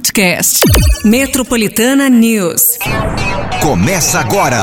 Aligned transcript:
podcast. 0.00 0.60
Metropolitana 1.04 2.08
News. 2.08 2.78
Começa 3.60 4.18
agora. 4.18 4.58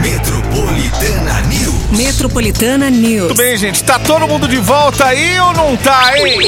Metropolitana 0.00 1.40
News. 1.42 1.90
Metropolitana 1.98 2.90
News. 2.90 3.26
Muito 3.26 3.34
bem, 3.34 3.56
gente. 3.58 3.84
Tá 3.84 3.98
todo 3.98 4.26
mundo 4.26 4.48
de 4.48 4.56
volta 4.56 5.04
aí 5.04 5.38
ou 5.40 5.52
não 5.52 5.76
tá, 5.76 6.16
hein? 6.16 6.38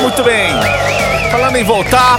Muito 0.00 0.24
bem. 0.24 0.54
Falando 1.30 1.56
em 1.56 1.62
voltar, 1.62 2.18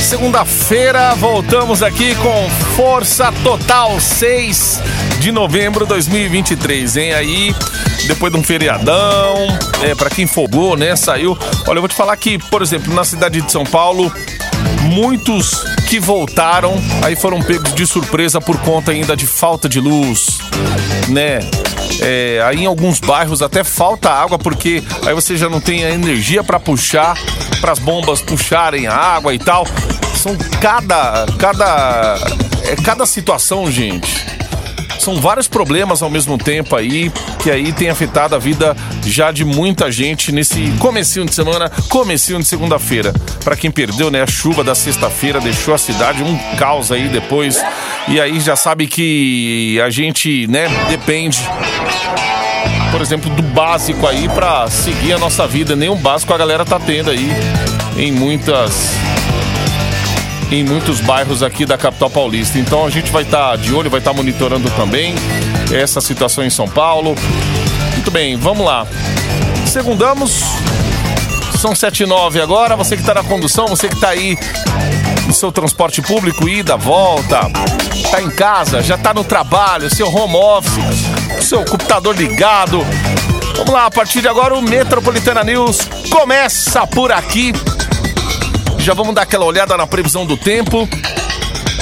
segunda-feira 0.00 1.14
voltamos 1.14 1.82
aqui 1.82 2.14
com 2.16 2.48
força 2.76 3.32
total 3.42 4.00
6 4.00 4.80
de 5.20 5.32
novembro 5.32 5.84
de 5.84 5.88
2023, 5.90 6.96
hein? 6.96 7.12
Aí, 7.14 7.54
depois 8.06 8.32
de 8.32 8.38
um 8.38 8.42
feriadão, 8.42 9.46
é, 9.82 9.94
para 9.94 10.08
quem 10.08 10.26
folgou, 10.26 10.76
né? 10.76 10.94
Saiu. 10.94 11.36
Olha, 11.66 11.78
eu 11.78 11.82
vou 11.82 11.88
te 11.88 11.94
falar 11.94 12.16
que, 12.16 12.38
por 12.38 12.62
exemplo, 12.62 12.94
na 12.94 13.04
cidade 13.04 13.40
de 13.40 13.50
São 13.50 13.64
Paulo, 13.64 14.12
muitos 14.82 15.64
que 15.88 15.98
voltaram 15.98 16.74
aí 17.02 17.16
foram 17.16 17.40
pegos 17.42 17.74
de 17.74 17.86
surpresa 17.86 18.40
por 18.40 18.58
conta 18.58 18.92
ainda 18.92 19.16
de 19.16 19.26
falta 19.26 19.68
de 19.68 19.80
luz, 19.80 20.38
né? 21.08 21.40
É, 22.00 22.42
aí 22.46 22.62
em 22.62 22.66
alguns 22.66 23.00
bairros 23.00 23.42
até 23.42 23.64
falta 23.64 24.10
água 24.10 24.38
porque 24.38 24.82
aí 25.06 25.14
você 25.14 25.36
já 25.36 25.48
não 25.48 25.60
tem 25.60 25.84
a 25.84 25.90
energia 25.90 26.44
para 26.44 26.60
puxar, 26.60 27.18
para 27.60 27.72
as 27.72 27.78
bombas 27.78 28.20
puxarem 28.20 28.86
a 28.86 28.94
água 28.94 29.34
e 29.34 29.38
tal. 29.38 29.66
São 30.16 30.36
cada 30.60 31.26
cada 31.38 32.16
é 32.64 32.76
cada 32.76 33.06
situação, 33.06 33.70
gente. 33.70 34.37
São 34.98 35.20
vários 35.20 35.48
problemas 35.48 36.02
ao 36.02 36.10
mesmo 36.10 36.36
tempo 36.36 36.76
aí, 36.76 37.10
que 37.42 37.50
aí 37.50 37.72
tem 37.72 37.88
afetado 37.88 38.34
a 38.34 38.38
vida 38.38 38.76
já 39.04 39.30
de 39.30 39.44
muita 39.44 39.90
gente 39.90 40.32
nesse 40.32 40.70
comecinho 40.78 41.24
de 41.24 41.34
semana, 41.34 41.70
comecinho 41.88 42.38
de 42.38 42.46
segunda-feira. 42.46 43.12
Para 43.44 43.56
quem 43.56 43.70
perdeu, 43.70 44.10
né, 44.10 44.22
a 44.22 44.26
chuva 44.26 44.62
da 44.64 44.74
sexta-feira 44.74 45.40
deixou 45.40 45.74
a 45.74 45.78
cidade 45.78 46.22
um 46.22 46.36
caos 46.56 46.92
aí 46.92 47.08
depois. 47.08 47.64
E 48.08 48.20
aí 48.20 48.40
já 48.40 48.56
sabe 48.56 48.86
que 48.86 49.80
a 49.80 49.90
gente, 49.90 50.46
né, 50.48 50.68
depende 50.88 51.38
por 52.90 53.02
exemplo, 53.02 53.30
do 53.30 53.42
básico 53.42 54.06
aí 54.06 54.28
para 54.28 54.68
seguir 54.68 55.12
a 55.12 55.18
nossa 55.18 55.46
vida. 55.46 55.76
Nenhum 55.76 55.96
básico 55.96 56.32
a 56.32 56.38
galera 56.38 56.64
tá 56.64 56.80
tendo 56.80 57.10
aí 57.10 57.30
em 57.96 58.10
muitas 58.10 58.92
em 60.50 60.64
muitos 60.64 61.00
bairros 61.00 61.42
aqui 61.42 61.66
da 61.66 61.76
capital 61.76 62.10
paulista. 62.10 62.58
Então 62.58 62.86
a 62.86 62.90
gente 62.90 63.10
vai 63.10 63.22
estar 63.22 63.50
tá 63.50 63.56
de 63.56 63.72
olho, 63.74 63.90
vai 63.90 64.00
estar 64.00 64.12
tá 64.12 64.16
monitorando 64.16 64.70
também 64.70 65.14
essa 65.72 66.00
situação 66.00 66.44
em 66.44 66.50
São 66.50 66.66
Paulo. 66.68 67.14
Muito 67.92 68.10
bem, 68.10 68.36
vamos 68.36 68.64
lá. 68.64 68.86
Segundamos. 69.66 70.42
São 71.58 71.74
7 71.74 72.04
e 72.04 72.06
9 72.06 72.40
agora. 72.40 72.76
Você 72.76 72.96
que 72.96 73.02
está 73.02 73.14
na 73.14 73.24
condução, 73.24 73.66
você 73.66 73.88
que 73.88 73.94
está 73.94 74.10
aí 74.10 74.38
no 75.26 75.34
seu 75.34 75.52
transporte 75.52 76.00
público, 76.00 76.48
ida, 76.48 76.76
volta, 76.76 77.40
está 77.94 78.22
em 78.22 78.30
casa, 78.30 78.82
já 78.82 78.94
está 78.94 79.12
no 79.12 79.22
trabalho, 79.22 79.94
seu 79.94 80.08
home 80.08 80.36
office, 80.36 81.44
seu 81.44 81.64
computador 81.64 82.16
ligado. 82.16 82.86
Vamos 83.56 83.72
lá, 83.72 83.86
a 83.86 83.90
partir 83.90 84.22
de 84.22 84.28
agora 84.28 84.54
o 84.54 84.62
Metropolitana 84.62 85.42
News 85.44 85.80
começa 86.08 86.86
por 86.86 87.12
aqui 87.12 87.52
já 88.78 88.94
vamos 88.94 89.14
dar 89.14 89.22
aquela 89.22 89.44
olhada 89.44 89.76
na 89.76 89.86
previsão 89.86 90.24
do 90.24 90.36
tempo. 90.36 90.88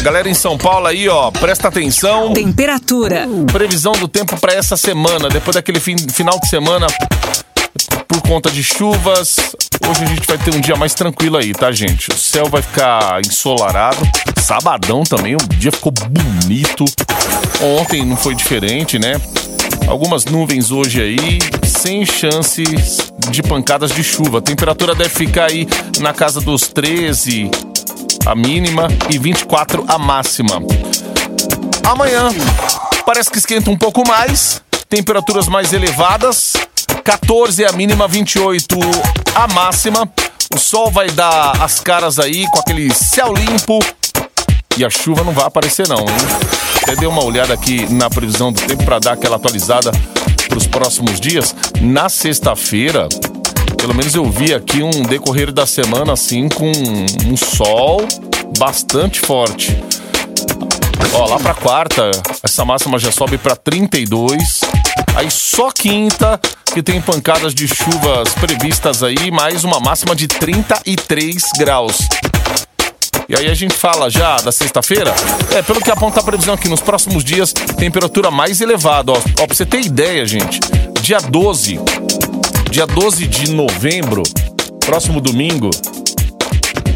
Galera 0.03 0.29
em 0.29 0.35
São 0.35 0.57
Paulo 0.57 0.87
aí, 0.87 1.09
ó, 1.09 1.31
presta 1.31 1.69
atenção. 1.69 2.33
Temperatura. 2.33 3.29
Previsão 3.53 3.93
do 3.93 4.07
tempo 4.07 4.39
para 4.39 4.53
essa 4.53 4.77
semana, 4.77 5.29
depois 5.29 5.55
daquele 5.55 5.81
fim, 5.81 5.97
final 6.13 6.39
de 6.39 6.49
semana 6.49 6.87
por 8.09 8.21
conta 8.23 8.51
de 8.51 8.63
chuvas. 8.63 9.37
Hoje 9.89 10.05
a 10.05 10.07
gente 10.07 10.27
vai 10.27 10.39
ter 10.39 10.55
um 10.55 10.61
dia 10.61 10.77
mais 10.77 10.95
tranquilo 10.95 11.37
aí, 11.37 11.53
tá, 11.53 11.71
gente? 11.73 12.11
O 12.11 12.17
céu 12.17 12.47
vai 12.49 12.63
ficar 12.63 13.21
ensolarado. 13.21 13.99
Sabadão 14.41 15.03
também, 15.03 15.35
o 15.35 15.39
dia 15.59 15.73
ficou 15.73 15.93
bonito. 15.93 16.85
Ontem 17.61 18.05
não 18.05 18.17
foi 18.17 18.35
diferente, 18.35 18.99
né? 18.99 19.21
Algumas 19.89 20.25
nuvens 20.25 20.71
hoje 20.71 21.01
aí, 21.01 21.39
sem 21.65 22.05
chances 22.05 22.99
de 23.31 23.43
pancadas 23.43 23.91
de 23.93 24.03
chuva. 24.03 24.39
A 24.39 24.43
temperatura 24.43 24.95
deve 24.95 25.11
ficar 25.11 25.51
aí 25.51 25.67
na 26.01 26.13
casa 26.13 26.41
dos 26.41 26.63
13 26.69 27.51
a 28.27 28.35
mínima 28.35 28.89
e 29.09 29.19
24 29.19 29.85
a 29.87 29.99
máxima. 29.99 30.61
Amanhã 31.85 32.29
parece 33.05 33.31
que 33.31 33.39
esquenta 33.39 33.71
um 33.71 33.79
pouco 33.79 34.07
mais, 34.07 34.61
temperaturas 34.89 35.47
mais 35.47 35.73
elevadas, 35.73 36.55
14 37.07 37.65
a 37.65 37.71
mínima, 37.71 38.09
28 38.09 38.77
a 39.33 39.47
máxima. 39.55 40.11
O 40.53 40.59
sol 40.59 40.91
vai 40.91 41.09
dar 41.09 41.63
as 41.63 41.79
caras 41.79 42.19
aí 42.19 42.45
com 42.51 42.59
aquele 42.59 42.93
céu 42.93 43.33
limpo 43.33 43.79
e 44.77 44.85
a 44.85 44.91
chuva 44.91 45.23
não 45.23 45.33
vai 45.33 45.45
aparecer 45.45 45.87
não, 45.87 46.01
hein? 46.01 46.17
Até 46.83 46.97
dei 46.97 47.07
uma 47.07 47.23
olhada 47.23 47.55
aqui 47.55 47.87
na 47.93 48.11
previsão 48.11 48.53
do 48.53 48.61
tempo 48.61 48.85
para 48.85 48.99
dar 48.99 49.13
aquela 49.13 49.37
atualizada 49.37 49.93
para 50.49 50.59
os 50.59 50.67
próximos 50.67 51.21
dias. 51.21 51.55
Na 51.81 52.09
sexta-feira, 52.09 53.09
pelo 53.79 53.95
menos 53.95 54.13
eu 54.17 54.29
vi 54.29 54.53
aqui 54.53 54.83
um 54.83 55.03
decorrer 55.03 55.53
da 55.53 55.65
semana 55.65 56.13
assim 56.13 56.49
com 56.49 56.73
um 57.25 57.37
sol 57.37 58.05
bastante 58.59 59.21
forte. 59.21 59.81
Ó, 61.15 61.25
lá 61.27 61.39
para 61.39 61.55
quarta, 61.55 62.11
essa 62.43 62.65
máxima 62.65 62.99
já 62.99 63.13
sobe 63.13 63.39
para 63.39 63.55
32. 63.55 64.61
Aí 65.15 65.31
só 65.31 65.71
quinta 65.71 66.41
que 66.73 66.83
tem 66.83 67.01
pancadas 67.01 67.55
de 67.55 67.67
chuvas 67.67 68.35
previstas 68.35 69.03
aí, 69.03 69.31
mais 69.31 69.65
uma 69.65 69.81
máxima 69.81 70.15
de 70.15 70.29
33 70.29 71.43
graus. 71.59 71.97
E 73.29 73.35
aí 73.35 73.51
a 73.51 73.55
gente 73.55 73.75
fala 73.75 74.09
já 74.09 74.37
da 74.37 74.53
sexta-feira, 74.53 75.13
é, 75.53 75.63
pelo 75.63 75.81
que 75.81 75.91
aponta 75.91 76.21
a 76.21 76.23
previsão 76.23 76.55
aqui, 76.55 76.69
nos 76.69 76.81
próximos 76.81 77.25
dias, 77.25 77.53
temperatura 77.53 78.31
mais 78.31 78.61
elevada. 78.61 79.13
Ó, 79.13 79.17
ó, 79.17 79.47
pra 79.47 79.55
você 79.55 79.67
ter 79.67 79.81
ideia, 79.81 80.25
gente, 80.27 80.61
dia 81.01 81.19
12, 81.19 81.81
dia 82.71 82.87
12 82.87 83.27
de 83.27 83.51
novembro, 83.51 84.23
próximo 84.85 85.21
domingo, 85.21 85.71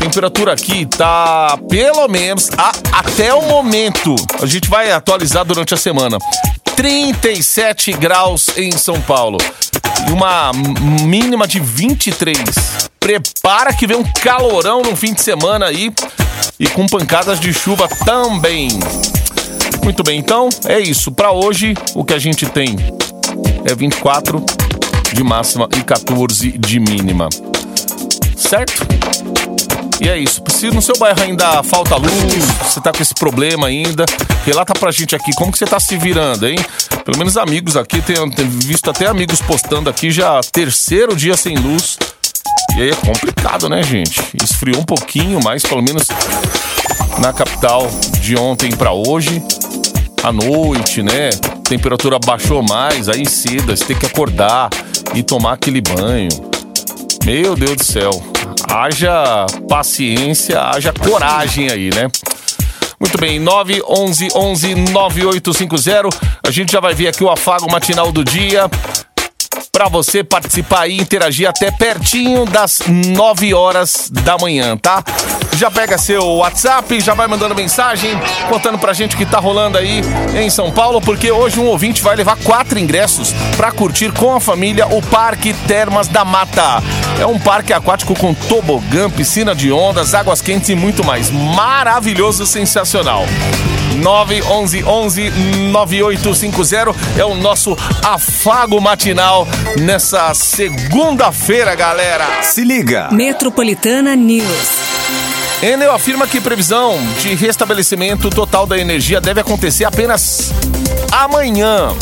temperatura 0.01 0.55
aqui 0.55 0.87
tá 0.87 1.59
pelo 1.69 2.09
menos 2.09 2.49
a, 2.57 2.73
até 2.93 3.35
o 3.35 3.43
momento. 3.43 4.15
A 4.41 4.47
gente 4.47 4.69
vai 4.69 4.91
atualizar 4.91 5.45
durante 5.45 5.75
a 5.75 5.77
semana. 5.77 6.17
37 6.81 7.93
graus 7.93 8.57
em 8.57 8.73
São 8.73 8.99
Paulo 9.03 9.37
uma 10.11 10.51
mínima 11.05 11.47
de 11.47 11.61
23. 11.61 12.39
Prepara 12.99 13.75
que 13.75 13.87
vem 13.87 13.99
um 13.99 14.03
calorão 14.03 14.81
no 14.81 14.97
fim 14.97 15.13
de 15.13 15.21
semana 15.21 15.67
aí 15.67 15.93
e 16.59 16.67
com 16.69 16.87
pancadas 16.87 17.39
de 17.39 17.53
chuva 17.53 17.87
também. 18.07 18.71
Muito 19.85 20.03
bem, 20.03 20.19
então 20.19 20.49
é 20.65 20.81
isso. 20.81 21.13
Para 21.13 21.33
hoje, 21.33 21.75
o 21.95 22.03
que 22.03 22.15
a 22.15 22.19
gente 22.19 22.47
tem 22.47 22.75
é 23.67 23.75
24 23.75 24.43
de 25.13 25.23
máxima 25.23 25.69
e 25.77 25.83
14 25.83 26.51
de 26.53 26.81
mínima. 26.81 27.29
Certo? 28.35 28.87
E 30.01 30.09
é 30.09 30.19
isso. 30.19 30.43
Se 30.49 30.71
no 30.71 30.81
seu 30.81 30.97
bairro 30.99 31.21
ainda 31.21 31.63
falta 31.63 31.95
luz, 31.97 32.13
você 32.63 32.81
tá 32.81 32.91
com 32.91 33.03
esse 33.03 33.15
problema 33.15 33.67
ainda, 33.67 34.07
relata 34.47 34.73
pra 34.73 34.91
gente 34.91 35.15
aqui 35.15 35.31
como 35.35 35.53
que 35.53 35.59
você 35.59 35.67
tá 35.67 35.79
se 35.79 35.97
virando, 35.99 36.49
hein? 36.49 36.57
Pelo 37.05 37.19
menos 37.19 37.37
amigos 37.37 37.77
aqui, 37.77 38.01
tenho, 38.01 38.31
tenho 38.31 38.49
visto 38.51 38.89
até 38.89 39.07
amigos 39.07 39.43
postando 39.43 39.91
aqui 39.91 40.11
já 40.11 40.41
terceiro 40.53 41.15
dia 41.15 41.37
sem 41.37 41.55
luz. 41.57 41.99
E 42.77 42.83
aí 42.83 42.91
é 42.91 42.95
complicado, 42.95 43.69
né, 43.69 43.83
gente? 43.83 44.23
Esfriou 44.43 44.81
um 44.81 44.85
pouquinho, 44.85 45.39
mas 45.45 45.63
pelo 45.63 45.83
menos 45.83 46.09
na 47.19 47.33
capital 47.33 47.87
de 48.23 48.37
ontem 48.37 48.71
para 48.71 48.93
hoje, 48.93 49.43
à 50.23 50.33
noite, 50.33 51.03
né? 51.03 51.29
Temperatura 51.69 52.19
baixou 52.19 52.63
mais, 52.63 53.09
aí 53.11 53.29
cedo, 53.29 53.77
você 53.77 53.85
tem 53.85 53.99
que 53.99 54.07
acordar 54.07 54.71
e 55.15 55.23
tomar 55.23 55.53
aquele 55.53 55.83
banho. 55.83 56.31
Meu 57.25 57.55
Deus 57.55 57.77
do 57.77 57.85
céu 57.85 58.11
haja 58.71 59.47
paciência, 59.69 60.61
haja 60.61 60.93
coragem 60.93 61.71
aí, 61.71 61.91
né? 61.95 62.09
Muito 63.01 63.19
bem, 63.19 63.39
911 63.41 64.29
11 64.35 64.75
9850. 64.93 66.09
A 66.47 66.51
gente 66.51 66.73
já 66.73 66.81
vai 66.81 66.95
ver 66.95 67.09
aqui 67.09 67.25
o 67.25 67.31
afago 67.31 67.71
matinal 67.71 68.13
do 68.13 68.23
dia 68.23 68.71
para 69.73 69.89
você 69.89 70.23
participar 70.25 70.89
e 70.89 70.97
interagir 70.97 71.49
até 71.49 71.71
pertinho 71.71 72.45
das 72.45 72.81
9 72.87 73.55
horas 73.55 74.11
da 74.11 74.37
manhã, 74.39 74.77
tá? 74.77 75.03
Já 75.57 75.71
pega 75.71 75.99
seu 75.99 76.23
WhatsApp, 76.37 77.01
já 77.01 77.15
vai 77.15 77.27
mandando 77.27 77.55
mensagem, 77.55 78.11
contando 78.49 78.79
pra 78.79 78.93
gente 78.93 79.15
o 79.15 79.19
que 79.19 79.27
tá 79.27 79.39
rolando 79.39 79.79
aí 79.79 80.01
em 80.35 80.51
São 80.51 80.71
Paulo, 80.71 81.01
porque 81.01 81.31
hoje 81.31 81.61
um 81.61 81.67
ouvinte 81.67 82.03
vai 82.03 82.17
levar 82.17 82.37
quatro 82.37 82.79
ingressos 82.79 83.33
para 83.57 83.71
curtir 83.71 84.13
com 84.13 84.35
a 84.35 84.41
família 84.41 84.87
o 84.87 85.03
Parque 85.03 85.53
Termas 85.67 86.09
da 86.09 86.25
Mata. 86.25 86.83
É 87.19 87.27
um 87.27 87.39
parque 87.39 87.73
aquático 87.73 88.15
com 88.15 88.35
tobogã, 88.35 89.11
piscina 89.11 89.55
de 89.55 89.71
ondas, 89.71 90.15
águas 90.15 90.41
quentes 90.41 90.69
e 90.71 90.75
muito 90.75 91.05
mais. 91.05 91.31
Maravilhoso, 91.31 92.47
sensacional. 92.47 93.25
911 93.97 94.85
11 94.85 95.31
9850 95.71 96.95
é 97.19 97.25
o 97.25 97.35
nosso 97.35 97.77
afago 98.05 98.81
matinal 98.81 99.47
nessa 99.79 100.33
segunda-feira, 100.35 101.75
galera. 101.75 102.43
Se 102.43 102.65
liga. 102.65 103.09
Metropolitana 103.13 104.15
News. 104.15 104.91
Enel 105.63 105.93
afirma 105.93 106.27
que 106.27 106.41
previsão 106.41 106.99
de 107.21 107.35
restabelecimento 107.35 108.31
total 108.31 108.67
da 108.67 108.79
energia 108.79 109.21
deve 109.21 109.41
acontecer 109.41 109.85
apenas 109.85 110.53
amanhã. 111.13 111.95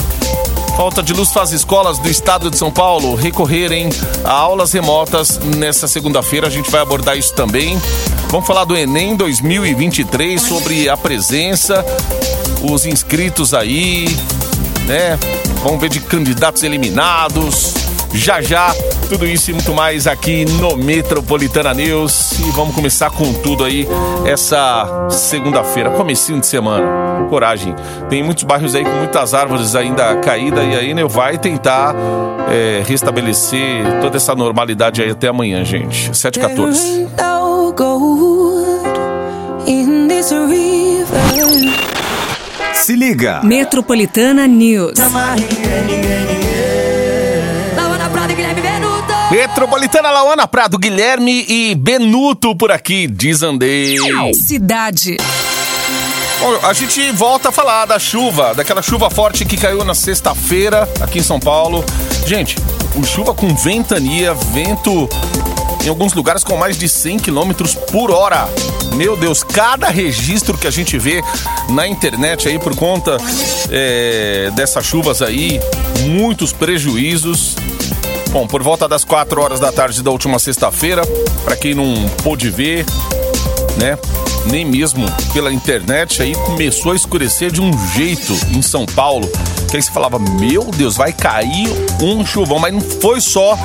Falta 0.78 1.02
de 1.02 1.12
luz 1.12 1.32
faz 1.32 1.50
escolas 1.50 1.98
do 1.98 2.08
estado 2.08 2.48
de 2.48 2.56
São 2.56 2.70
Paulo 2.70 3.16
recorrerem 3.16 3.88
a 4.22 4.30
aulas 4.30 4.70
remotas 4.70 5.36
nesta 5.56 5.88
segunda-feira. 5.88 6.46
A 6.46 6.50
gente 6.50 6.70
vai 6.70 6.80
abordar 6.80 7.18
isso 7.18 7.34
também. 7.34 7.76
Vamos 8.28 8.46
falar 8.46 8.64
do 8.64 8.76
Enem 8.76 9.16
2023 9.16 10.40
sobre 10.40 10.88
a 10.88 10.96
presença, 10.96 11.84
os 12.62 12.86
inscritos 12.86 13.54
aí, 13.54 14.06
né? 14.86 15.18
Vamos 15.64 15.80
ver 15.80 15.88
de 15.88 15.98
candidatos 15.98 16.62
eliminados. 16.62 17.77
Já 18.12 18.40
já, 18.40 18.74
tudo 19.08 19.26
isso 19.26 19.50
e 19.50 19.54
muito 19.54 19.72
mais 19.74 20.06
aqui 20.06 20.44
no 20.44 20.76
Metropolitana 20.76 21.74
News. 21.74 22.32
E 22.32 22.50
vamos 22.52 22.74
começar 22.74 23.10
com 23.10 23.32
tudo 23.34 23.64
aí 23.64 23.86
essa 24.26 25.08
segunda-feira, 25.10 25.90
comecinho 25.90 26.40
de 26.40 26.46
semana. 26.46 27.26
Coragem. 27.28 27.74
Tem 28.08 28.22
muitos 28.22 28.44
bairros 28.44 28.74
aí 28.74 28.84
com 28.84 28.90
muitas 28.90 29.34
árvores 29.34 29.74
ainda 29.74 30.16
caídas 30.16 30.64
e 30.64 30.76
aí 30.76 30.94
né, 30.94 31.04
vai 31.04 31.36
tentar 31.36 31.94
é, 32.50 32.82
restabelecer 32.86 33.84
toda 34.00 34.16
essa 34.16 34.34
normalidade 34.34 35.02
aí 35.02 35.10
até 35.10 35.28
amanhã, 35.28 35.64
gente. 35.64 36.10
7h14. 36.10 37.08
Se 42.74 42.96
liga. 42.96 43.42
Metropolitana 43.44 44.46
News. 44.46 44.94
Metropolitana 49.30 50.10
Lauana 50.10 50.48
Prado, 50.48 50.78
Guilherme 50.78 51.44
e 51.46 51.74
Benuto 51.74 52.56
por 52.56 52.72
aqui, 52.72 53.06
desandei. 53.06 53.98
Cidade. 54.32 55.18
Bom, 56.40 56.66
a 56.66 56.72
gente 56.72 57.10
volta 57.12 57.50
a 57.50 57.52
falar 57.52 57.84
da 57.84 57.98
chuva, 57.98 58.54
daquela 58.54 58.80
chuva 58.80 59.10
forte 59.10 59.44
que 59.44 59.58
caiu 59.58 59.84
na 59.84 59.94
sexta-feira 59.94 60.88
aqui 60.98 61.18
em 61.18 61.22
São 61.22 61.38
Paulo. 61.38 61.84
Gente, 62.26 62.56
chuva 63.04 63.34
com 63.34 63.54
ventania, 63.54 64.32
vento 64.32 65.06
em 65.84 65.88
alguns 65.90 66.14
lugares 66.14 66.42
com 66.42 66.56
mais 66.56 66.78
de 66.78 66.88
100 66.88 67.18
km 67.18 67.52
por 67.92 68.10
hora. 68.10 68.48
Meu 68.94 69.14
Deus, 69.14 69.42
cada 69.42 69.88
registro 69.88 70.56
que 70.56 70.66
a 70.66 70.70
gente 70.70 70.98
vê 70.98 71.22
na 71.68 71.86
internet 71.86 72.48
aí 72.48 72.58
por 72.58 72.74
conta 72.74 73.18
é, 73.70 74.50
dessas 74.54 74.86
chuvas 74.86 75.20
aí, 75.20 75.60
muitos 76.06 76.50
prejuízos. 76.50 77.56
Bom, 78.30 78.46
por 78.46 78.62
volta 78.62 78.86
das 78.86 79.04
4 79.04 79.40
horas 79.40 79.58
da 79.58 79.72
tarde 79.72 80.02
da 80.02 80.10
última 80.10 80.38
sexta-feira, 80.38 81.02
para 81.44 81.56
quem 81.56 81.74
não 81.74 82.08
pôde 82.22 82.50
ver, 82.50 82.84
né? 83.78 83.98
Nem 84.46 84.64
mesmo 84.64 85.06
pela 85.32 85.52
internet, 85.52 86.22
aí 86.22 86.34
começou 86.34 86.92
a 86.92 86.96
escurecer 86.96 87.50
de 87.50 87.60
um 87.60 87.72
jeito 87.94 88.32
em 88.50 88.62
São 88.62 88.86
Paulo. 88.86 89.28
Que 89.70 89.76
aí 89.76 89.82
você 89.82 89.90
falava, 89.90 90.18
meu 90.18 90.64
Deus, 90.64 90.96
vai 90.96 91.12
cair 91.12 91.68
um 92.00 92.24
chuvão. 92.24 92.58
Mas 92.58 92.72
não 92.72 92.80
foi 92.80 93.20
só 93.20 93.58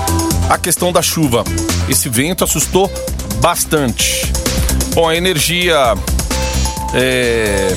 a 0.49 0.57
questão 0.57 0.91
da 0.91 1.01
chuva. 1.01 1.43
Esse 1.87 2.09
vento 2.09 2.43
assustou 2.43 2.91
bastante. 3.39 4.31
Bom, 4.93 5.07
a 5.07 5.15
energia 5.15 5.95
é, 6.93 7.75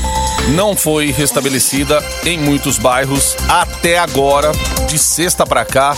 não 0.54 0.76
foi 0.76 1.10
restabelecida 1.10 2.02
em 2.24 2.38
muitos 2.38 2.78
bairros 2.78 3.36
até 3.48 3.98
agora, 3.98 4.52
de 4.88 4.98
sexta 4.98 5.46
para 5.46 5.64
cá. 5.64 5.96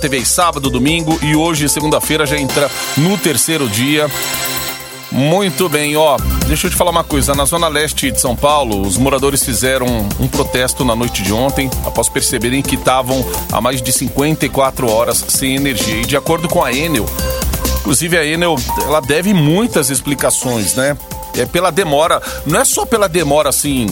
Teve 0.00 0.16
aí 0.16 0.26
sábado, 0.26 0.70
domingo 0.70 1.18
e 1.22 1.36
hoje, 1.36 1.68
segunda-feira, 1.68 2.24
já 2.24 2.38
entra 2.38 2.70
no 2.96 3.18
terceiro 3.18 3.68
dia. 3.68 4.10
Muito 5.12 5.68
bem, 5.68 5.96
ó. 5.96 6.16
Deixa 6.46 6.66
eu 6.66 6.70
te 6.70 6.76
falar 6.76 6.90
uma 6.90 7.04
coisa. 7.04 7.34
Na 7.34 7.44
zona 7.44 7.68
leste 7.68 8.10
de 8.10 8.20
São 8.20 8.36
Paulo, 8.36 8.80
os 8.80 8.96
moradores 8.96 9.44
fizeram 9.44 9.86
um 10.18 10.28
protesto 10.28 10.84
na 10.84 10.94
noite 10.94 11.22
de 11.22 11.32
ontem, 11.32 11.68
após 11.84 12.08
perceberem 12.08 12.62
que 12.62 12.76
estavam 12.76 13.24
há 13.52 13.60
mais 13.60 13.82
de 13.82 13.92
54 13.92 14.90
horas 14.90 15.24
sem 15.28 15.56
energia. 15.56 16.00
E 16.00 16.06
de 16.06 16.16
acordo 16.16 16.48
com 16.48 16.62
a 16.62 16.72
Enel, 16.72 17.06
inclusive 17.80 18.16
a 18.16 18.24
Enel, 18.24 18.56
ela 18.82 19.00
deve 19.00 19.34
muitas 19.34 19.90
explicações, 19.90 20.74
né? 20.74 20.96
É 21.36 21.44
pela 21.46 21.70
demora, 21.70 22.22
não 22.46 22.60
é 22.60 22.64
só 22.64 22.86
pela 22.86 23.08
demora 23.08 23.48
assim 23.48 23.86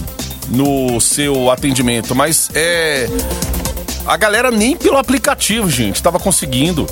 no 0.49 1.01
seu 1.01 1.51
atendimento, 1.51 2.15
mas 2.15 2.51
é 2.55 3.09
a 4.09 4.17
galera 4.17 4.51
nem 4.51 4.75
pelo 4.75 4.97
aplicativo, 4.97 5.69
gente, 5.69 5.97
estava 5.97 6.19
conseguindo. 6.19 6.87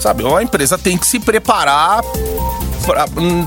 Sabe, 0.00 0.24
a 0.26 0.42
empresa 0.42 0.76
tem 0.76 0.98
que 0.98 1.06
se 1.06 1.20
preparar 1.20 2.02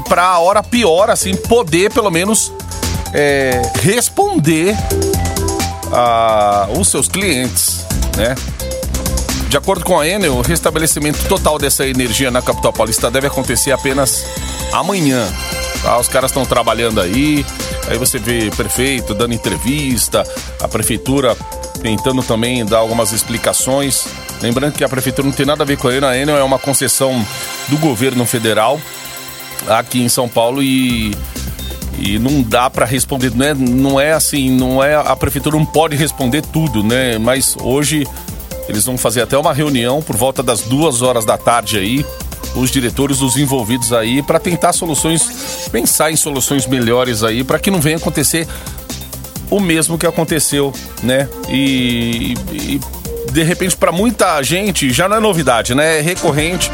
para 0.07 0.23
a 0.23 0.39
hora 0.39 0.63
pior, 0.63 1.09
assim, 1.09 1.35
poder 1.35 1.91
pelo 1.91 2.09
menos 2.09 2.51
é, 3.13 3.61
responder 3.81 4.73
a, 5.91 6.69
os 6.79 6.87
seus 6.87 7.09
clientes, 7.09 7.85
né? 8.15 8.33
De 9.49 9.57
acordo 9.57 9.83
com 9.83 9.99
a 9.99 10.07
Enel, 10.07 10.35
o 10.35 10.41
restabelecimento 10.41 11.25
total 11.27 11.57
dessa 11.57 11.85
energia 11.85 12.31
na 12.31 12.41
capital 12.41 12.71
paulista 12.73 13.11
deve 13.11 13.27
acontecer 13.27 13.71
apenas 13.71 14.25
amanhã. 14.71 15.27
Tá? 15.83 15.97
Os 15.99 16.07
caras 16.07 16.31
estão 16.31 16.45
trabalhando 16.45 16.99
aí, 16.99 17.45
aí 17.87 17.97
você 17.97 18.17
vê 18.17 18.49
prefeito 18.55 19.13
dando 19.13 19.33
entrevista, 19.33 20.23
a 20.61 20.67
prefeitura 20.67 21.37
tentando 21.87 22.21
também 22.21 22.65
dar 22.65 22.79
algumas 22.79 23.13
explicações. 23.13 24.07
Lembrando 24.41 24.73
que 24.73 24.83
a 24.83 24.89
prefeitura 24.89 25.25
não 25.25 25.33
tem 25.33 25.45
nada 25.45 25.63
a 25.63 25.65
ver 25.65 25.77
com 25.77 25.87
a 25.87 25.95
Enel, 25.95 26.09
a 26.09 26.17
Enel 26.17 26.37
é 26.37 26.43
uma 26.43 26.59
concessão 26.59 27.25
do 27.69 27.77
governo 27.77 28.25
federal 28.25 28.77
aqui 29.69 30.01
em 30.01 30.09
São 30.09 30.27
Paulo 30.27 30.61
e 30.61 31.15
e 31.97 32.19
não 32.19 32.43
dá 32.43 32.69
para 32.69 32.85
responder, 32.85 33.33
né? 33.33 33.55
Não 33.55 33.99
é 33.99 34.11
assim, 34.11 34.51
não 34.51 34.83
é 34.83 34.95
a 34.95 35.15
prefeitura 35.15 35.57
não 35.57 35.65
pode 35.65 35.95
responder 35.95 36.41
tudo, 36.41 36.83
né? 36.83 37.17
Mas 37.17 37.55
hoje 37.59 38.05
eles 38.67 38.85
vão 38.85 38.97
fazer 38.97 39.21
até 39.21 39.37
uma 39.37 39.53
reunião 39.53 40.01
por 40.01 40.15
volta 40.15 40.43
das 40.43 40.61
duas 40.63 41.01
horas 41.01 41.23
da 41.23 41.37
tarde 41.37 41.79
aí, 41.79 42.05
os 42.53 42.69
diretores, 42.69 43.21
os 43.21 43.37
envolvidos 43.37 43.93
aí, 43.93 44.21
para 44.21 44.39
tentar 44.39 44.73
soluções, 44.73 45.69
pensar 45.71 46.11
em 46.11 46.17
soluções 46.17 46.67
melhores 46.67 47.23
aí, 47.23 47.45
para 47.45 47.57
que 47.57 47.71
não 47.71 47.79
venha 47.79 47.95
acontecer 47.95 48.45
o 49.49 49.59
mesmo 49.59 49.97
que 49.97 50.05
aconteceu, 50.05 50.73
né? 51.03 51.27
E, 51.49 52.33
e 52.51 52.81
de 53.31 53.43
repente 53.43 53.75
para 53.75 53.91
muita 53.91 54.41
gente 54.43 54.91
já 54.91 55.07
não 55.07 55.17
é 55.17 55.19
novidade, 55.19 55.75
né? 55.75 55.99
É 55.99 56.01
recorrente 56.01 56.71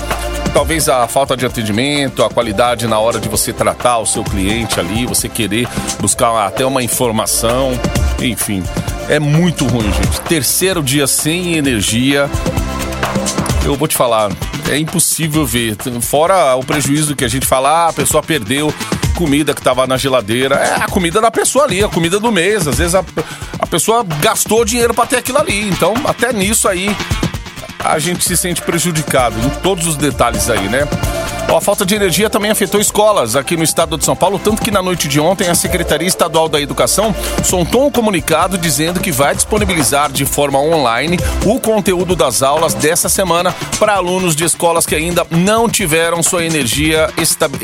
talvez 0.53 0.87
a 0.87 1.07
falta 1.07 1.35
de 1.35 1.45
atendimento, 1.45 2.23
a 2.23 2.29
qualidade 2.29 2.87
na 2.87 2.99
hora 2.99 3.19
de 3.19 3.27
você 3.27 3.51
tratar 3.51 3.97
o 3.97 4.05
seu 4.05 4.23
cliente 4.23 4.79
ali, 4.79 5.05
você 5.05 5.27
querer 5.27 5.67
buscar 5.99 6.45
até 6.45 6.63
uma 6.63 6.83
informação, 6.83 7.71
enfim, 8.21 8.63
é 9.09 9.19
muito 9.19 9.65
ruim, 9.65 9.91
gente. 9.91 10.21
Terceiro 10.21 10.83
dia 10.83 11.07
sem 11.07 11.55
energia, 11.55 12.29
eu 13.65 13.75
vou 13.75 13.87
te 13.87 13.95
falar, 13.95 14.31
é 14.69 14.77
impossível 14.77 15.45
ver. 15.45 15.75
Fora 16.01 16.55
o 16.55 16.63
prejuízo 16.63 17.15
que 17.15 17.25
a 17.25 17.27
gente 17.27 17.47
fala, 17.47 17.85
ah, 17.85 17.89
a 17.89 17.93
pessoa 17.93 18.21
perdeu 18.21 18.71
comida 19.13 19.53
que 19.53 19.61
estava 19.61 19.87
na 19.87 19.97
geladeira. 19.97 20.55
É 20.55 20.83
a 20.83 20.87
comida 20.87 21.21
da 21.21 21.31
pessoa 21.31 21.65
ali, 21.65 21.83
a 21.83 21.87
comida 21.87 22.19
do 22.19 22.31
mês. 22.31 22.67
Às 22.67 22.77
vezes 22.77 22.95
a, 22.95 23.03
a 23.59 23.67
pessoa 23.67 24.05
gastou 24.21 24.65
dinheiro 24.65 24.93
para 24.93 25.05
ter 25.05 25.17
aquilo 25.17 25.37
ali. 25.37 25.69
Então, 25.69 25.93
até 26.05 26.33
nisso 26.33 26.67
aí, 26.67 26.95
a 27.79 27.99
gente 27.99 28.23
se 28.23 28.35
sente 28.35 28.61
prejudicado 28.61 29.35
em 29.39 29.49
todos 29.61 29.87
os 29.87 29.95
detalhes 29.95 30.49
aí, 30.49 30.67
né? 30.67 30.87
A 31.57 31.61
falta 31.61 31.85
de 31.85 31.93
energia 31.93 32.29
também 32.29 32.49
afetou 32.49 32.81
escolas 32.81 33.35
aqui 33.35 33.55
no 33.55 33.63
estado 33.63 33.97
de 33.97 34.05
São 34.05 34.15
Paulo, 34.15 34.39
tanto 34.39 34.61
que 34.61 34.71
na 34.71 34.81
noite 34.81 35.07
de 35.07 35.19
ontem 35.19 35.49
a 35.49 35.55
Secretaria 35.55 36.07
Estadual 36.07 36.49
da 36.49 36.59
Educação 36.59 37.13
soltou 37.43 37.85
um 37.85 37.91
comunicado 37.91 38.57
dizendo 38.57 38.99
que 38.99 39.11
vai 39.11 39.35
disponibilizar 39.35 40.11
de 40.11 40.25
forma 40.25 40.59
online 40.59 41.19
o 41.45 41.59
conteúdo 41.59 42.15
das 42.15 42.41
aulas 42.41 42.73
dessa 42.73 43.09
semana 43.09 43.53
para 43.77 43.95
alunos 43.95 44.35
de 44.35 44.43
escolas 44.43 44.85
que 44.85 44.95
ainda 44.95 45.25
não 45.29 45.69
tiveram 45.69 46.23
sua 46.23 46.43
energia 46.43 47.09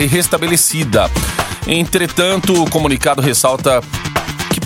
restabelecida. 0.10 1.10
Entretanto, 1.67 2.62
o 2.62 2.69
comunicado 2.69 3.22
ressalta 3.22 3.81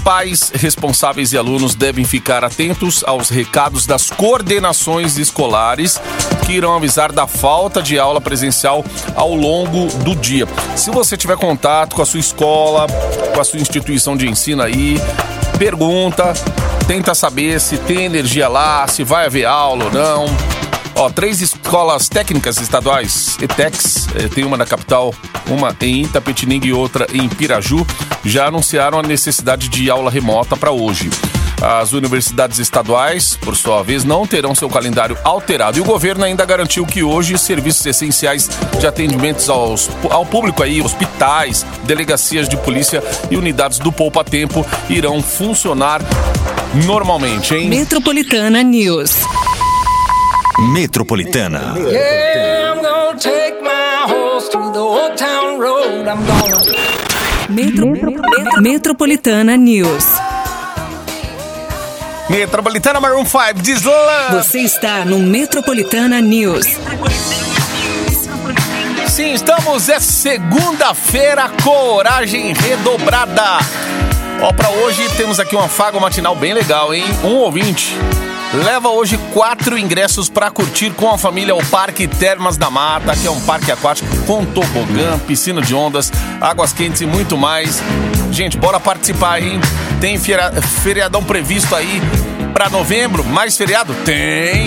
pais, 0.04 0.52
responsáveis 0.54 1.32
e 1.32 1.38
alunos 1.38 1.76
devem 1.76 2.04
ficar 2.04 2.44
atentos 2.44 3.04
aos 3.06 3.30
recados 3.30 3.86
das 3.86 4.10
coordenações 4.10 5.18
escolares 5.18 6.00
que 6.46 6.54
irão 6.54 6.76
avisar 6.76 7.12
da 7.12 7.26
falta 7.26 7.82
de 7.82 7.98
aula 7.98 8.22
presencial 8.22 8.84
ao 9.16 9.34
longo 9.34 9.88
do 10.04 10.16
dia. 10.16 10.48
Se 10.76 10.92
você 10.92 11.16
tiver 11.18 11.38
contato 11.38 11.96
com 11.96 12.02
a 12.02 12.06
sua 12.06 12.20
escola, 12.20 12.88
com 13.34 13.42
a 13.42 13.44
sua 13.44 13.60
instituição 13.60 14.16
de 14.16 14.28
ensino 14.28 14.62
aí, 14.62 15.00
pergunta, 15.58 16.34
tenta 16.88 17.16
saber 17.16 17.60
se 17.60 17.78
tem 17.78 18.06
energia 18.06 18.48
lá, 18.48 18.88
se 18.88 19.04
vai 19.04 19.26
haver 19.26 19.46
aula 19.46 19.86
ou 19.86 19.92
não. 19.92 20.26
Ó, 20.96 21.10
três 21.10 21.42
escolas 21.42 22.08
técnicas 22.08 22.60
estaduais, 22.62 23.38
ETEX, 23.42 24.08
eh, 24.16 24.28
tem 24.28 24.44
uma 24.44 24.58
na 24.58 24.66
capital, 24.66 25.14
uma 25.48 25.76
em 25.82 26.04
Itapetininga 26.04 26.68
e 26.68 26.74
outra 26.74 27.08
em 27.12 27.28
Piraju, 27.28 27.86
já 28.24 28.48
anunciaram 28.48 29.00
a 29.00 29.04
necessidade 29.04 29.70
de 29.70 29.90
aula 29.90 30.12
remota 30.12 30.56
para 30.56 30.72
hoje. 30.72 31.10
As 31.64 31.94
universidades 31.94 32.60
estaduais, 32.60 33.38
por 33.38 33.56
sua 33.56 33.82
vez, 33.84 34.04
não 34.04 34.28
terão 34.28 34.54
seu 34.54 34.68
calendário 34.70 35.18
alterado. 35.24 35.78
E 35.78 35.82
o 35.82 35.86
governo 35.86 36.26
ainda 36.26 36.46
garantiu 36.46 36.86
que 36.86 37.02
hoje 37.04 37.38
serviços 37.38 37.86
essenciais 37.86 38.50
de 38.80 38.86
atendimentos 38.86 39.50
aos, 39.50 39.90
ao 40.10 40.26
público 40.26 40.62
aí, 40.62 40.82
hospitais, 40.82 41.66
delegacias 41.86 42.50
de 42.50 42.58
polícia 42.58 43.02
e 43.32 43.38
unidades 43.38 43.80
do 43.80 43.94
Poupa 43.94 44.26
Tempo 44.26 44.66
irão 44.90 45.22
funcionar 45.24 46.02
normalmente, 46.86 47.56
hein? 47.56 47.70
Metropolitana 47.70 48.62
News. 48.62 49.16
Metropolitana. 50.74 51.76
Yeah. 51.78 52.82
Metro, 57.50 57.88
Metro- 57.92 58.62
Metropolitana 58.62 59.56
News. 59.56 60.06
Metropolitana 62.34 63.00
Maroon 63.00 63.26
5 63.26 63.62
diz 63.62 63.84
love. 63.84 64.38
Você 64.38 64.62
está 64.62 65.06
no 65.06 65.20
Metropolitana 65.20 66.20
News. 66.20 66.66
Sim, 69.08 69.34
estamos, 69.34 69.88
é 69.88 70.00
segunda-feira, 70.00 71.52
coragem 71.64 72.52
redobrada. 72.52 73.60
Ó, 74.42 74.52
pra 74.52 74.68
hoje 74.72 75.08
temos 75.16 75.40
aqui 75.40 75.56
uma 75.56 75.70
faga 75.70 76.00
matinal 76.00 76.36
bem 76.36 76.56
legal, 76.56 76.92
hein? 76.92 77.06
Um 77.24 77.36
ouvinte 77.36 77.96
leva 78.66 78.90
hoje 78.90 79.20
quatro 79.32 79.78
ingressos 79.78 80.28
pra 80.28 80.50
curtir 80.50 80.90
com 80.90 81.12
a 81.12 81.20
família 81.20 81.54
o 81.54 81.64
Parque 81.68 82.08
Termas 82.08 82.58
da 82.58 82.72
Mata, 82.72 83.16
que 83.16 83.28
é 83.28 83.32
um 83.32 83.42
parque 83.42 83.72
aquático 83.72 84.10
com 84.26 84.44
tobogã, 84.44 85.20
piscina 85.20 85.62
de 85.62 85.76
ondas, 85.76 86.12
águas 86.42 86.74
quentes 86.74 87.02
e 87.02 87.06
muito 87.06 87.38
mais. 87.38 87.80
Gente, 88.34 88.58
bora 88.58 88.80
participar, 88.80 89.42
hein? 89.42 89.60
Tem 90.02 90.18
feria- 90.18 90.52
feriadão 90.84 91.24
previsto 91.24 91.76
aí 91.76 92.02
pra 92.54 92.70
novembro, 92.70 93.24
mais 93.24 93.56
feriado? 93.56 93.94
Tem! 94.04 94.66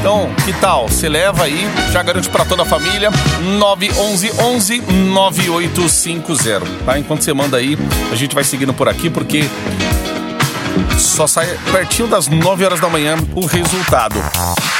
Então, 0.00 0.30
que 0.44 0.52
tal? 0.54 0.88
Você 0.88 1.08
leva 1.08 1.44
aí, 1.44 1.66
já 1.92 2.02
garante 2.02 2.28
pra 2.28 2.44
toda 2.44 2.62
a 2.62 2.66
família. 2.66 3.10
911 3.58 4.32
11 4.40 4.80
9850. 4.80 6.60
Tá? 6.84 6.98
Enquanto 6.98 7.22
você 7.22 7.32
manda 7.32 7.56
aí, 7.56 7.78
a 8.10 8.14
gente 8.16 8.34
vai 8.34 8.44
seguindo 8.44 8.72
por 8.74 8.88
aqui 8.88 9.08
porque 9.08 9.44
só 10.98 11.26
sai 11.26 11.46
pertinho 11.70 12.08
das 12.08 12.28
9 12.28 12.64
horas 12.64 12.80
da 12.80 12.88
manhã 12.88 13.16
o 13.34 13.44
resultado. 13.46 14.16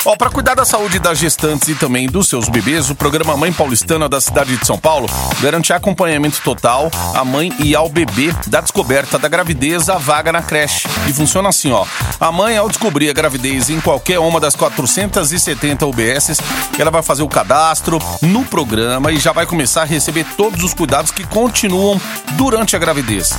Ó, 0.05 0.17
para 0.17 0.31
cuidar 0.31 0.55
da 0.55 0.65
saúde 0.65 0.99
das 0.99 1.19
gestantes 1.19 1.69
e 1.69 1.75
também 1.75 2.07
dos 2.07 2.29
seus 2.29 2.49
bebês, 2.49 2.91
o 2.91 2.95
programa 2.95 3.37
Mãe 3.37 3.53
Paulistana 3.53 4.09
da 4.09 4.21
cidade 4.21 4.57
de 4.57 4.67
São 4.67 4.79
Paulo 4.79 5.09
garante 5.41 5.73
acompanhamento 5.73 6.41
total 6.43 6.91
à 7.15 7.25
mãe 7.25 7.53
e 7.59 7.75
ao 7.75 7.89
bebê 7.89 8.35
da 8.47 8.61
descoberta 8.61 9.19
da 9.19 9.29
gravidez 9.29 9.89
à 9.89 9.97
vaga 9.97 10.33
na 10.33 10.43
creche. 10.43 10.89
E 11.09 11.13
funciona 11.13 11.49
assim, 11.49 11.73
ó. 11.73 11.85
A 12.21 12.31
mãe, 12.31 12.57
ao 12.57 12.69
descobrir 12.69 13.11
a 13.11 13.13
gravidez 13.13 13.69
em 13.69 13.81
qualquer 13.81 14.19
uma 14.19 14.41
das 14.41 14.55
470 14.55 15.87
UBSs, 15.87 16.41
ela 16.79 16.91
vai 16.91 17.03
fazer 17.03 17.23
o 17.23 17.29
cadastro 17.29 17.99
no 18.23 18.45
programa 18.45 19.13
e 19.13 19.19
já 19.19 19.33
vai 19.33 19.47
começar 19.47 19.83
a 19.83 19.87
receber 19.87 20.25
todos 20.37 20.63
os 20.63 20.73
cuidados 20.73 21.11
que 21.11 21.25
continuam 21.25 22.01
durante 22.37 22.77
a 22.77 22.79
gravidez 22.79 23.35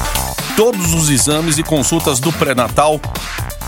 todos 0.58 0.96
os 0.96 1.12
exames 1.12 1.60
e 1.60 1.64
consultas 1.64 2.20
do 2.20 2.34
pré-natal. 2.34 2.67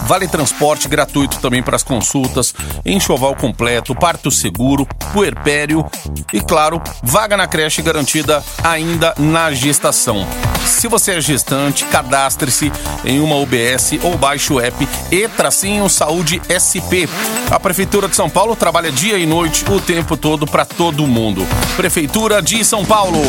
Vale 0.03 0.27
transporte 0.27 0.87
gratuito 0.87 1.39
também 1.39 1.61
para 1.61 1.75
as 1.75 1.83
consultas, 1.83 2.53
enxoval 2.85 3.35
completo, 3.35 3.93
parto 3.93 4.31
seguro, 4.31 4.87
puerpério 5.13 5.85
e, 6.33 6.41
claro, 6.41 6.81
vaga 7.03 7.37
na 7.37 7.47
creche 7.47 7.81
garantida 7.81 8.43
ainda 8.63 9.13
na 9.17 9.51
gestação. 9.51 10.25
Se 10.65 10.87
você 10.87 11.13
é 11.13 11.21
gestante, 11.21 11.85
cadastre-se 11.85 12.71
em 13.05 13.19
uma 13.19 13.35
UBS 13.35 13.99
ou 14.01 14.17
baixe 14.17 14.51
o 14.51 14.59
app 14.59 14.87
e 15.11 15.27
tracinho 15.27 15.89
Saúde 15.89 16.41
SP. 16.49 17.09
A 17.51 17.59
Prefeitura 17.59 18.07
de 18.07 18.15
São 18.15 18.29
Paulo 18.29 18.55
trabalha 18.55 18.91
dia 18.91 19.17
e 19.17 19.25
noite 19.25 19.65
o 19.69 19.79
tempo 19.79 20.15
todo 20.15 20.47
para 20.47 20.65
todo 20.65 21.05
mundo. 21.05 21.45
Prefeitura 21.75 22.41
de 22.41 22.63
São 22.63 22.85
Paulo. 22.85 23.19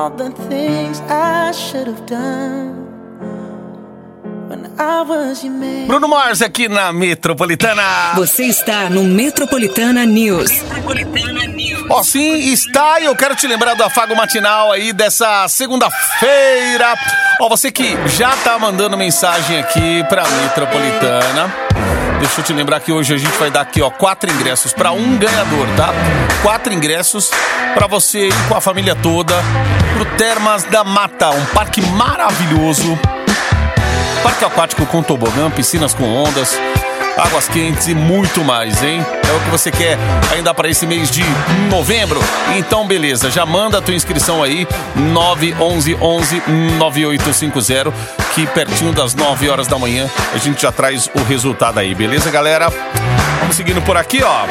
All 0.00 0.10
the 0.16 0.30
things 0.48 0.98
I 1.10 1.52
should 1.52 1.86
have 1.86 2.06
done 2.06 2.72
when 4.48 4.64
I 4.78 5.02
was 5.02 5.44
your 5.44 5.52
man. 5.52 5.88
Bruno 5.88 6.08
Mars 6.08 6.40
aqui 6.40 6.68
na 6.68 6.90
Metropolitana. 6.90 8.14
Você 8.16 8.44
está 8.44 8.88
no 8.88 9.04
Metropolitana 9.04 10.06
News. 10.06 10.50
Ó, 11.90 12.02
sim, 12.02 12.50
está 12.50 13.00
e 13.00 13.04
eu 13.04 13.14
quero 13.14 13.36
te 13.36 13.46
lembrar 13.46 13.74
do 13.74 13.84
afago 13.84 14.16
matinal 14.16 14.72
aí 14.72 14.94
dessa 14.94 15.46
segunda-feira. 15.48 16.94
Ó, 17.38 17.48
você 17.50 17.70
que 17.70 17.94
já 18.08 18.34
tá 18.38 18.58
mandando 18.58 18.96
mensagem 18.96 19.58
aqui 19.58 20.02
pra 20.08 20.22
Metropolitana. 20.26 21.69
Deixa 22.20 22.40
eu 22.42 22.44
te 22.44 22.52
lembrar 22.52 22.80
que 22.80 22.92
hoje 22.92 23.14
a 23.14 23.16
gente 23.16 23.36
vai 23.38 23.50
dar 23.50 23.62
aqui, 23.62 23.80
ó, 23.80 23.90
quatro 23.90 24.30
ingressos 24.30 24.74
pra 24.74 24.92
um 24.92 25.16
ganhador, 25.16 25.66
tá? 25.74 25.88
Quatro 26.42 26.72
ingressos 26.72 27.30
pra 27.74 27.86
você 27.86 28.28
ir 28.28 28.34
com 28.46 28.54
a 28.54 28.60
família 28.60 28.94
toda 28.94 29.34
pro 29.94 30.04
Termas 30.16 30.62
da 30.64 30.84
Mata, 30.84 31.30
um 31.30 31.44
parque 31.46 31.80
maravilhoso. 31.80 32.98
Parque 34.22 34.44
aquático 34.44 34.84
com 34.86 35.02
tobogã, 35.02 35.50
piscinas 35.50 35.94
com 35.94 36.04
ondas, 36.04 36.58
águas 37.20 37.48
quentes 37.48 37.86
e 37.86 37.94
muito 37.94 38.42
mais, 38.42 38.82
hein? 38.82 39.04
É 39.28 39.32
o 39.32 39.40
que 39.40 39.50
você 39.50 39.70
quer 39.70 39.98
ainda 40.32 40.54
para 40.54 40.68
esse 40.68 40.86
mês 40.86 41.10
de 41.10 41.22
novembro? 41.68 42.20
Então, 42.56 42.86
beleza, 42.86 43.30
já 43.30 43.44
manda 43.44 43.78
a 43.78 43.82
tua 43.82 43.94
inscrição 43.94 44.42
aí, 44.42 44.66
911 44.96 45.96
11 46.00 46.42
9850, 46.78 47.92
que 48.34 48.46
pertinho 48.46 48.92
das 48.92 49.14
9 49.14 49.48
horas 49.48 49.66
da 49.66 49.78
manhã 49.78 50.10
a 50.34 50.38
gente 50.38 50.62
já 50.62 50.72
traz 50.72 51.10
o 51.14 51.22
resultado 51.22 51.78
aí, 51.78 51.94
beleza, 51.94 52.30
galera? 52.30 52.72
Vamos 53.40 53.56
seguindo 53.56 53.82
por 53.82 53.96
aqui, 53.96 54.22
ó. 54.22 54.46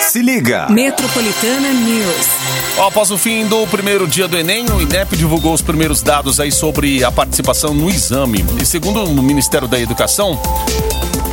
Se 0.00 0.20
liga. 0.20 0.66
Metropolitana 0.68 1.72
News. 1.72 2.26
Ó, 2.76 2.88
Após 2.88 3.10
o 3.10 3.18
fim 3.18 3.46
do 3.46 3.66
primeiro 3.66 4.06
dia 4.06 4.26
do 4.26 4.36
Enem, 4.36 4.66
o 4.70 4.80
INEP 4.80 5.16
divulgou 5.16 5.54
os 5.54 5.62
primeiros 5.62 6.02
dados 6.02 6.40
aí 6.40 6.50
sobre 6.50 7.04
a 7.04 7.12
participação 7.12 7.72
no 7.72 7.88
exame. 7.88 8.44
E 8.60 8.66
segundo 8.66 9.04
o 9.04 9.22
Ministério 9.22 9.68
da 9.68 9.78
Educação, 9.78 10.40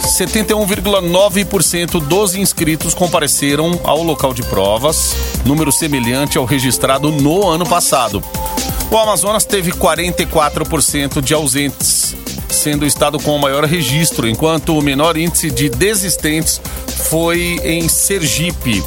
71,9% 0.02 2.00
dos 2.02 2.36
inscritos 2.36 2.94
compareceram 2.94 3.80
ao 3.84 4.04
local 4.04 4.34
de 4.34 4.44
provas, 4.44 5.16
número 5.46 5.72
semelhante 5.72 6.38
ao 6.38 6.46
registrado 6.46 7.12
no 7.12 7.48
ano 7.48 7.66
passado. 7.66 8.24
O 8.92 8.98
Amazonas 8.98 9.46
teve 9.46 9.72
44% 9.72 11.22
de 11.22 11.34
ausentes, 11.34 12.16
sendo 12.50 12.84
o 12.84 12.88
estado 12.88 13.20
com 13.20 13.36
o 13.36 13.40
maior 13.40 13.64
registro, 13.66 14.28
enquanto 14.28 14.78
o 14.78 14.82
menor 14.82 15.16
índice 15.18 15.52
de 15.52 15.70
desistentes 15.70 16.60
foi 17.10 17.60
em 17.64 17.88
Sergipe. 17.88 18.84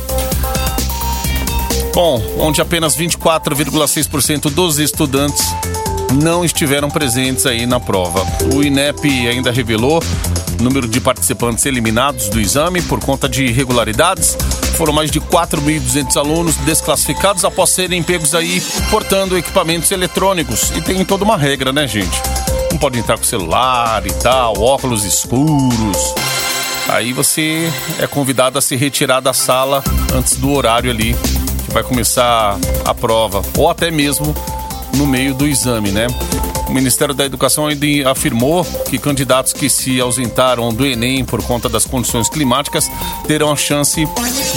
Bom, 1.95 2.23
onde 2.39 2.61
apenas 2.61 2.97
24,6% 2.97 4.51
dos 4.51 4.79
estudantes 4.79 5.45
não 6.13 6.45
estiveram 6.45 6.91
presentes 6.91 7.47
aí 7.47 7.67
na 7.67 7.79
prova. 7.79 8.27
O 8.55 8.63
INEP 8.63 9.29
ainda 9.29 9.51
revelou 9.51 10.03
número 10.63 10.89
de 10.89 11.01
participantes 11.01 11.67
eliminados 11.67 12.29
do 12.29 12.41
exame 12.41 12.81
por 12.83 13.01
conta 13.01 13.29
de 13.29 13.45
irregularidades. 13.45 14.37
Foram 14.77 14.93
mais 14.93 15.11
de 15.11 15.21
4.200 15.21 16.17
alunos 16.17 16.57
desclassificados 16.57 17.45
após 17.45 17.71
serem 17.71 18.03
pegos 18.03 18.35
aí 18.35 18.63
portando 18.91 19.37
equipamentos 19.37 19.91
eletrônicos. 19.91 20.71
E 20.71 20.81
tem 20.81 21.05
toda 21.05 21.25
uma 21.25 21.37
regra, 21.37 21.73
né, 21.73 21.87
gente? 21.87 22.17
Não 22.71 22.79
pode 22.79 22.99
entrar 22.99 23.19
com 23.19 23.25
celular 23.25 24.07
e 24.07 24.13
tal, 24.15 24.59
óculos 24.59 25.05
escuros. 25.05 26.15
Aí 26.89 27.13
você 27.13 27.71
é 27.99 28.07
convidado 28.07 28.59
a 28.59 28.63
se 28.63 28.77
retirar 28.77 29.21
da 29.21 29.33
sala 29.33 29.83
antes 30.15 30.37
do 30.37 30.51
horário 30.53 30.91
ali 30.91 31.15
que 31.65 31.73
vai 31.73 31.83
começar 31.83 32.59
a 32.85 32.95
prova, 32.95 33.43
ou 33.57 33.71
até 33.71 33.91
mesmo 33.91 34.35
no 34.97 35.07
meio 35.07 35.35
do 35.35 35.47
exame, 35.47 35.91
né? 35.91 36.07
O 36.69 36.73
Ministério 36.73 37.15
da 37.15 37.25
Educação 37.25 37.67
ainda 37.67 38.11
afirmou 38.11 38.65
que 38.89 38.99
candidatos 38.99 39.53
que 39.53 39.69
se 39.69 40.01
ausentaram 40.01 40.73
do 40.73 40.87
Enem 40.87 41.25
por 41.25 41.43
conta 41.43 41.69
das 41.69 41.85
condições 41.85 42.29
climáticas 42.29 42.91
terão 43.27 43.53
a 43.53 43.57
chance 43.57 44.07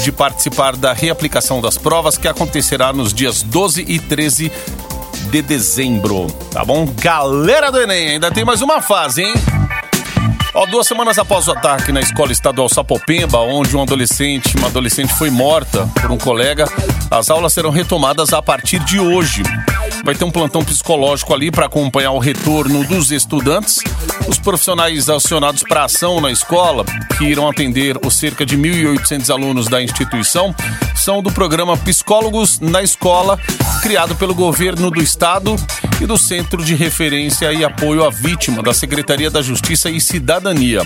de 0.03 0.11
participar 0.11 0.75
da 0.75 0.93
reaplicação 0.93 1.59
das 1.61 1.77
provas 1.77 2.17
que 2.17 2.27
acontecerá 2.27 2.93
nos 2.93 3.13
dias 3.13 3.41
12 3.41 3.85
e 3.87 3.99
13 3.99 4.51
de 5.29 5.41
dezembro, 5.41 6.27
tá 6.51 6.63
bom? 6.63 6.85
Galera 7.01 7.71
do 7.71 7.81
Enem, 7.81 8.11
ainda 8.11 8.31
tem 8.31 8.45
mais 8.45 8.61
uma 8.61 8.81
fase, 8.81 9.23
hein? 9.23 9.33
Ó, 10.53 10.65
duas 10.65 10.87
semanas 10.87 11.19
após 11.19 11.49
o 11.49 11.51
ataque 11.51 11.91
na 11.91 11.99
escola 11.99 12.31
estadual 12.31 12.69
Sapopemba, 12.69 13.39
onde 13.39 13.75
um 13.75 13.81
adolescente, 13.81 14.55
uma 14.55 14.67
adolescente 14.67 15.13
foi 15.13 15.29
morta 15.29 15.85
por 16.01 16.09
um 16.09 16.17
colega, 16.17 16.65
as 17.11 17.29
aulas 17.29 17.51
serão 17.51 17.71
retomadas 17.71 18.31
a 18.31 18.41
partir 18.41 18.79
de 18.79 18.97
hoje. 18.97 19.43
Vai 20.05 20.13
ter 20.13 20.23
um 20.23 20.29
plantão 20.29 20.63
psicológico 20.63 21.33
ali 21.33 21.49
para 21.49 21.65
acompanhar 21.65 22.11
o 22.11 22.19
retorno 22.19 22.85
dos 22.85 23.09
estudantes. 23.09 23.79
Os 24.27 24.37
profissionais 24.37 25.09
acionados 25.09 25.63
para 25.63 25.85
ação 25.85 26.21
na 26.21 26.31
escola, 26.31 26.85
que 27.17 27.23
irão 27.25 27.49
atender 27.49 27.97
os 28.05 28.15
cerca 28.15 28.45
de 28.45 28.55
1.800 28.55 29.33
alunos 29.33 29.67
da 29.67 29.81
instituição, 29.81 30.53
são 30.95 31.23
do 31.23 31.31
programa 31.31 31.75
Psicólogos 31.75 32.59
na 32.59 32.83
Escola, 32.83 33.39
criado 33.81 34.15
pelo 34.15 34.35
governo 34.35 34.91
do 34.91 35.01
estado 35.01 35.55
e 35.99 36.05
do 36.05 36.17
Centro 36.17 36.63
de 36.63 36.75
Referência 36.75 37.51
e 37.51 37.63
Apoio 37.63 38.03
à 38.03 38.09
Vítima 38.09 38.61
da 38.61 38.73
Secretaria 38.73 39.31
da 39.31 39.41
Justiça 39.41 39.89
e 39.89 39.99
Cidadania. 39.99 40.81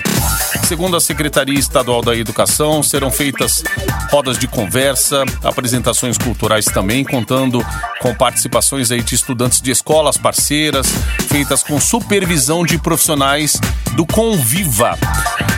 Segundo 0.65 0.95
a 0.95 1.01
Secretaria 1.01 1.57
Estadual 1.57 2.01
da 2.01 2.15
Educação, 2.15 2.83
serão 2.83 3.09
feitas 3.11 3.63
rodas 4.11 4.37
de 4.37 4.47
conversa, 4.47 5.23
apresentações 5.43 6.17
culturais 6.17 6.65
também, 6.65 7.03
contando 7.03 7.65
com 7.99 8.13
participações 8.13 8.91
aí 8.91 9.01
de 9.01 9.08
estudantes 9.15 9.61
de 9.61 9.71
escolas 9.71 10.17
parceiras, 10.17 10.87
feitas 11.27 11.63
com 11.63 11.79
supervisão 11.79 12.63
de 12.63 12.77
profissionais 12.77 13.59
do 13.95 14.05
Conviva. 14.05 14.97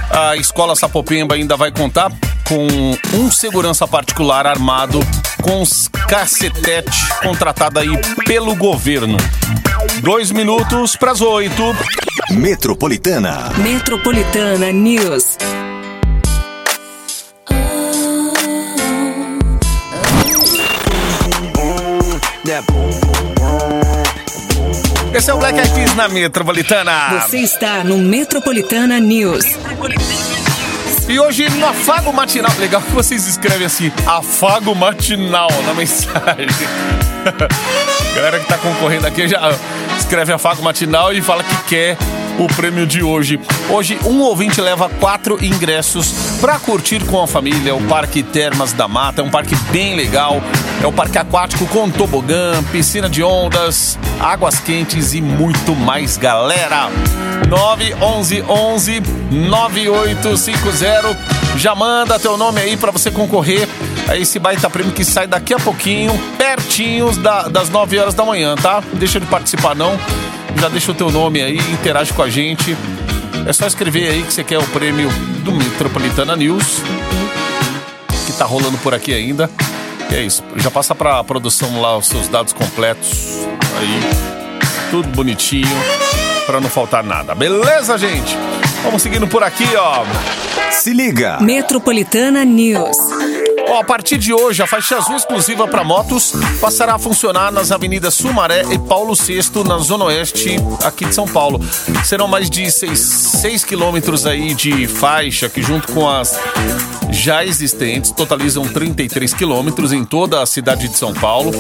A 0.10 0.36
escola 0.36 0.76
Sapopemba 0.76 1.36
ainda 1.36 1.56
vai 1.56 1.72
contar 1.72 2.12
com 2.48 2.68
um 3.18 3.32
segurança 3.32 3.88
particular 3.88 4.46
armado 4.46 5.00
com 5.42 5.62
os 5.62 5.88
cacetete 6.08 7.08
contratado 7.22 7.80
aí 7.80 7.90
pelo 8.26 8.56
governo. 8.56 9.18
Dois 10.02 10.32
minutos 10.32 10.96
para 10.96 11.12
as 11.12 11.22
oito. 11.22 11.64
Metropolitana. 12.32 13.52
Metropolitana 13.58 14.72
News. 14.72 15.38
Esse 25.14 25.30
é 25.30 25.34
o 25.34 25.38
Black 25.38 25.60
Eyed 25.60 25.74
Peas 25.74 25.94
na 25.96 26.08
Metropolitana. 26.08 27.20
Você 27.20 27.40
está 27.40 27.84
no 27.84 27.98
Metropolitana 27.98 28.98
News. 28.98 29.44
E 31.10 31.20
hoje 31.20 31.50
no 31.50 31.68
afago 31.68 32.14
matinal, 32.14 32.52
legal 32.58 32.82
que 32.82 32.92
vocês 32.92 33.28
escrevem 33.28 33.68
assim, 33.68 33.92
afago 34.06 34.74
matinal 34.74 35.50
na 35.66 35.74
mensagem. 35.74 36.48
Galera 38.16 38.40
que 38.40 38.48
tá 38.48 38.58
concorrendo 38.58 39.06
aqui 39.06 39.28
já 39.28 39.54
escreve 40.00 40.32
afago 40.32 40.64
matinal 40.64 41.12
e 41.12 41.22
fala 41.22 41.44
que 41.44 41.56
quer 41.64 41.98
o 42.40 42.48
prêmio 42.48 42.86
de 42.88 43.04
hoje. 43.04 43.40
Hoje, 43.70 43.98
um 44.06 44.22
ouvinte 44.22 44.60
leva 44.62 44.90
quatro 44.90 45.38
ingressos 45.44 46.12
para 46.40 46.58
curtir 46.60 47.04
com 47.06 47.22
a 47.22 47.28
família 47.28 47.76
o 47.76 47.82
Parque 47.84 48.24
Termas 48.24 48.74
da 48.74 48.88
Mata. 48.88 49.22
É 49.22 49.24
um 49.24 49.30
parque 49.30 49.56
bem 49.72 49.96
legal. 49.96 50.42
É 50.82 50.88
o 50.88 50.92
parque 50.92 51.18
aquático 51.18 51.66
com 51.68 51.90
tobogã, 51.90 52.64
piscina 52.72 53.08
de 53.10 53.22
ondas, 53.24 53.98
águas 54.20 54.60
quentes 54.60 55.14
e 55.14 55.22
muito 55.22 55.76
mais, 55.76 56.18
galera. 56.18 56.90
911 57.48 59.02
9850. 59.32 61.18
Já 61.58 61.76
manda 61.76 62.18
teu 62.20 62.38
nome 62.38 62.62
aí 62.62 62.78
para 62.78 62.92
você 62.92 63.12
concorrer 63.12 63.68
a 64.08 64.16
esse 64.18 64.40
baita 64.40 64.70
prêmio 64.70 64.94
que 64.94 65.04
sai 65.06 65.28
daqui 65.28 65.54
a 65.54 65.60
pouquinho, 65.60 66.18
pertinhos 66.38 67.18
da- 67.18 67.44
das 67.50 67.70
9 67.70 68.00
horas 68.00 68.14
da 68.14 68.24
manhã, 68.26 68.56
tá? 68.56 68.82
Deixa 68.94 69.20
de 69.20 69.26
participar 69.28 69.76
não. 69.76 70.00
Já 70.58 70.70
deixa 70.70 70.92
o 70.92 70.96
teu 70.96 71.12
nome 71.12 71.42
aí, 71.42 71.58
interage 71.58 72.14
com 72.14 72.22
a 72.22 72.30
gente. 72.30 72.78
É 73.48 73.54
só 73.54 73.66
escrever 73.66 74.10
aí 74.10 74.24
que 74.24 74.34
você 74.34 74.44
quer 74.44 74.60
o 74.60 74.68
prêmio 74.68 75.10
do 75.44 75.52
Metropolitana 75.52 76.36
News, 76.36 76.82
que 78.26 78.34
tá 78.34 78.46
rolando 78.46 78.78
por 78.80 78.94
aqui 78.94 79.14
ainda. 79.14 79.50
E 80.12 80.16
é 80.16 80.22
isso. 80.22 80.44
Já 80.58 80.70
passa 80.70 80.94
pra 80.94 81.24
produção 81.24 81.82
lá 81.82 81.98
os 81.98 82.08
seus 82.08 82.28
dados 82.28 82.54
completos. 82.54 83.40
Aí, 83.80 84.00
tudo 84.92 85.08
bonitinho, 85.10 85.68
pra 86.46 86.60
não 86.62 86.70
faltar 86.70 87.04
nada. 87.04 87.34
Beleza, 87.34 87.98
gente? 87.98 88.38
Vamos 88.84 89.02
seguindo 89.02 89.28
por 89.28 89.44
aqui, 89.44 89.68
ó. 89.76 90.04
Se 90.72 90.94
liga. 90.94 91.40
Metropolitana 91.42 92.46
News. 92.46 92.98
Ó, 93.72 93.80
a 93.80 93.84
partir 93.86 94.18
de 94.18 94.34
hoje, 94.34 94.62
a 94.62 94.68
faixa 94.68 94.98
azul 94.98 95.16
exclusiva 95.16 95.66
para 95.66 95.82
motos 95.82 96.34
passará 96.60 96.96
a 96.96 97.00
funcionar 97.00 97.54
nas 97.54 97.72
avenidas 97.72 98.14
Sumaré 98.14 98.64
e 98.70 98.78
Paulo 98.78 99.14
VI, 99.16 99.64
na 99.66 99.78
Zona 99.78 100.04
Oeste, 100.06 100.58
aqui 100.84 101.06
de 101.06 101.16
São 101.16 101.26
Paulo. 101.26 101.58
Serão 102.04 102.28
mais 102.28 102.50
de 102.50 102.70
6 102.70 103.64
quilômetros 103.64 104.26
aí 104.26 104.54
de 104.54 104.88
faixa, 104.88 105.48
que 105.48 105.62
junto 105.62 105.94
com 105.94 106.10
as 106.10 106.38
já 107.12 107.46
existentes 107.46 108.12
totalizam 108.12 108.68
33 108.68 109.34
quilômetros 109.34 109.92
em 109.92 110.04
toda 110.04 110.42
a 110.42 110.46
cidade 110.46 110.88
de 110.88 110.98
São 110.98 111.14
Paulo. 111.14 111.52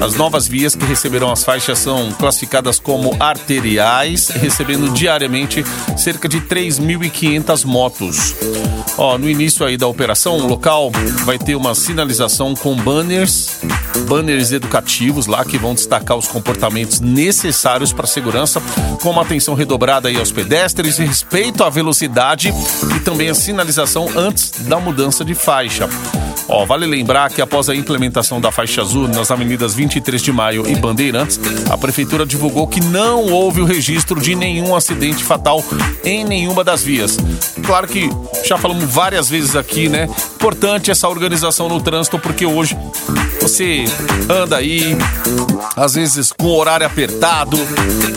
As 0.00 0.14
novas 0.14 0.46
vias 0.46 0.74
que 0.74 0.84
receberão 0.84 1.32
as 1.32 1.42
faixas 1.42 1.78
são 1.78 2.12
classificadas 2.12 2.78
como 2.78 3.16
arteriais, 3.18 4.28
recebendo 4.28 4.92
diariamente 4.92 5.64
cerca 5.96 6.28
de 6.28 6.40
3.500 6.40 7.64
motos. 7.64 8.34
Ó, 8.98 9.16
no 9.16 9.28
início 9.28 9.64
aí 9.64 9.76
da 9.76 9.86
operação, 9.86 10.36
o 10.38 10.46
local 10.46 10.90
vai 11.24 11.38
ter 11.38 11.54
uma 11.54 11.74
sinalização 11.74 12.54
com 12.54 12.76
banners, 12.76 13.60
banners 14.00 14.52
educativos 14.52 15.26
lá 15.26 15.44
que 15.44 15.58
vão 15.58 15.74
destacar 15.74 16.16
os 16.16 16.28
comportamentos 16.28 17.00
necessários 17.00 17.92
para 17.92 18.04
a 18.04 18.08
segurança, 18.08 18.60
com 19.00 19.10
uma 19.10 19.22
atenção 19.22 19.54
redobrada 19.54 20.08
aí 20.08 20.18
aos 20.18 20.32
pedestres, 20.32 20.98
respeito 20.98 21.64
à 21.64 21.70
velocidade 21.70 22.52
e 22.96 23.00
também 23.00 23.28
a 23.28 23.34
sinalização 23.34 24.08
antes 24.16 24.50
da 24.66 24.78
mudança 24.78 25.24
de 25.24 25.34
faixa. 25.34 25.88
Ó, 26.54 26.66
vale 26.66 26.84
lembrar 26.84 27.30
que 27.30 27.40
após 27.40 27.70
a 27.70 27.74
implementação 27.74 28.38
da 28.38 28.52
faixa 28.52 28.82
azul 28.82 29.08
nas 29.08 29.30
avenidas 29.30 29.74
23 29.74 30.20
de 30.20 30.30
Maio 30.30 30.68
e 30.68 30.76
Bandeirantes, 30.76 31.40
a 31.70 31.78
prefeitura 31.78 32.26
divulgou 32.26 32.66
que 32.66 32.78
não 32.78 33.24
houve 33.24 33.62
o 33.62 33.64
registro 33.64 34.20
de 34.20 34.34
nenhum 34.34 34.76
acidente 34.76 35.24
fatal 35.24 35.64
em 36.04 36.24
nenhuma 36.24 36.62
das 36.62 36.82
vias. 36.82 37.16
Claro 37.64 37.88
que 37.88 38.10
já 38.44 38.58
falamos 38.58 38.84
várias 38.84 39.30
vezes 39.30 39.56
aqui, 39.56 39.88
né? 39.88 40.06
Importante 40.34 40.90
essa 40.90 41.08
organização 41.08 41.70
no 41.70 41.80
trânsito 41.80 42.18
porque 42.18 42.44
hoje 42.44 42.76
você 43.40 43.86
anda 44.28 44.58
aí, 44.58 44.94
às 45.74 45.94
vezes 45.94 46.32
com 46.32 46.48
o 46.48 46.56
horário 46.56 46.86
apertado, 46.86 47.56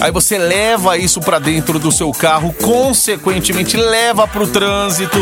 aí 0.02 0.12
você 0.12 0.38
leva 0.38 0.98
isso 0.98 1.21
pra 1.21 1.39
dentro 1.39 1.80
do 1.80 1.89
seu 1.89 2.12
carro, 2.12 2.54
consequentemente 2.62 3.78
leva 3.78 4.28
pro 4.28 4.45
trânsito 4.45 5.19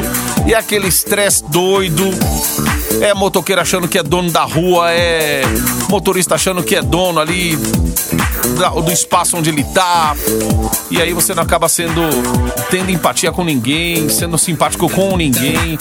e 0.48 0.56
aquele 0.56 0.88
estresse 0.88 1.44
doido. 1.44 2.04
É 3.02 3.14
motoqueiro 3.14 3.62
achando 3.62 3.88
que 3.88 3.98
é 3.98 4.04
dono 4.04 4.32
da 4.32 4.44
rua, 4.44 4.92
é 4.92 5.42
motorista 5.90 6.36
achando 6.36 6.64
que 6.64 6.76
é 6.76 6.82
dono 6.82 7.20
ali 7.20 7.58
do 8.86 8.92
espaço 8.92 9.38
onde 9.38 9.50
ele 9.50 9.64
tá. 9.64 10.16
E 10.90 11.02
aí 11.02 11.14
você 11.14 11.34
não 11.34 11.44
acaba 11.44 11.68
sendo 11.68 12.02
tendo 12.70 12.92
empatia 12.92 13.32
com 13.32 13.44
ninguém, 13.44 14.10
sendo 14.10 14.38
simpático 14.38 14.90
com 14.90 15.16
ninguém. 15.16 15.78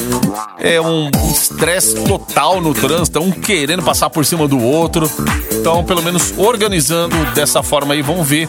É 0.59 0.81
um 0.81 1.11
estresse 1.31 1.95
total 2.05 2.61
no 2.61 2.75
trânsito, 2.75 3.21
um 3.21 3.31
querendo 3.31 3.83
passar 3.83 4.11
por 4.11 4.25
cima 4.25 4.47
do 4.47 4.59
outro. 4.61 5.11
Então, 5.53 5.85
pelo 5.85 6.03
menos 6.03 6.35
organizando 6.37 7.17
dessa 7.35 7.63
forma 7.63 7.95
aí, 7.95 8.03
vamos 8.03 8.29
ver 8.29 8.49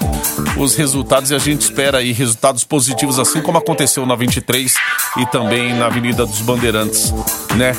os 0.57 0.75
resultados 0.75 1.31
e 1.31 1.35
a 1.35 1.39
gente 1.39 1.61
espera 1.61 1.99
aí 1.99 2.11
resultados 2.11 2.63
positivos, 2.63 3.19
assim 3.19 3.41
como 3.41 3.57
aconteceu 3.57 4.05
na 4.05 4.15
23 4.15 4.73
e 5.17 5.25
também 5.27 5.73
na 5.73 5.87
Avenida 5.87 6.25
dos 6.25 6.41
Bandeirantes, 6.41 7.13
né? 7.55 7.73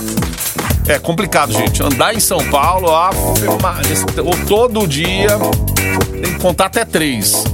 É 0.87 0.99
complicado, 0.99 1.53
gente. 1.53 1.83
Andar 1.83 2.15
em 2.15 2.21
São 2.21 2.39
Paulo, 2.51 2.89
Maria, 3.61 3.97
todo 4.47 4.87
dia 4.87 5.29
tem 6.23 6.33
que 6.35 6.39
contar 6.39 6.67
até 6.67 6.85
três. 6.85 7.45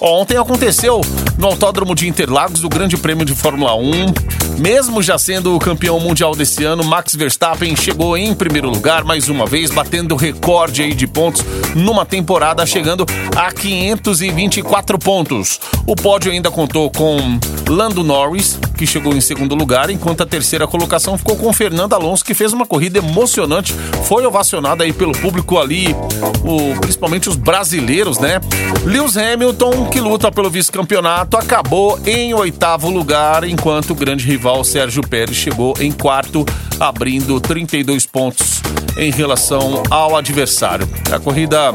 Ontem 0.00 0.36
aconteceu 0.36 1.00
no 1.38 1.46
Autódromo 1.46 1.94
de 1.94 2.08
Interlagos 2.08 2.64
o 2.64 2.68
Grande 2.68 2.96
Prêmio 2.96 3.24
de 3.24 3.34
Fórmula 3.34 3.76
1. 3.76 4.58
Mesmo 4.58 5.02
já 5.02 5.16
sendo 5.16 5.54
o 5.54 5.58
campeão 5.58 6.00
mundial 6.00 6.34
desse 6.34 6.64
ano, 6.64 6.82
Max 6.82 7.14
Verstappen 7.14 7.76
chegou 7.76 8.16
em 8.16 8.34
primeiro 8.34 8.68
lugar 8.68 9.04
mais 9.04 9.28
uma 9.28 9.46
vez, 9.46 9.70
batendo 9.70 10.16
recorde 10.16 10.82
aí 10.82 10.94
de 10.94 11.06
pontos 11.06 11.44
numa 11.74 12.04
temporada, 12.04 12.66
chegando 12.66 13.06
a 13.36 13.52
524 13.52 14.98
pontos. 14.98 15.60
O 15.86 15.94
pódio 15.94 16.32
ainda 16.32 16.50
contou 16.50 16.90
com 16.90 17.38
Lando 17.72 18.04
Norris, 18.04 18.58
que 18.76 18.86
chegou 18.86 19.14
em 19.14 19.20
segundo 19.20 19.54
lugar, 19.54 19.88
enquanto 19.88 20.22
a 20.22 20.26
terceira 20.26 20.66
colocação 20.66 21.16
ficou 21.16 21.36
com 21.36 21.50
Fernando 21.54 21.94
Alonso, 21.94 22.22
que 22.22 22.34
fez 22.34 22.52
uma 22.52 22.66
corrida 22.66 22.98
emocionante, 22.98 23.74
foi 24.04 24.26
ovacionado 24.26 24.82
aí 24.82 24.92
pelo 24.92 25.12
público 25.12 25.58
ali, 25.58 25.96
o- 26.44 26.78
principalmente 26.80 27.30
os 27.30 27.36
brasileiros, 27.36 28.18
né? 28.18 28.40
Lewis 28.84 29.16
Hamilton, 29.16 29.86
que 29.86 30.00
luta 30.00 30.30
pelo 30.30 30.50
vice-campeonato, 30.50 31.36
acabou 31.38 31.98
em 32.04 32.34
oitavo 32.34 32.90
lugar, 32.90 33.42
enquanto 33.44 33.92
o 33.92 33.94
grande 33.94 34.26
rival 34.26 34.62
Sérgio 34.64 35.02
Pérez 35.02 35.36
chegou 35.36 35.74
em 35.80 35.90
quarto, 35.90 36.44
abrindo 36.78 37.40
32 37.40 38.04
pontos 38.04 38.60
em 38.98 39.10
relação 39.10 39.82
ao 39.88 40.14
adversário. 40.14 40.86
A 41.10 41.18
corrida 41.18 41.74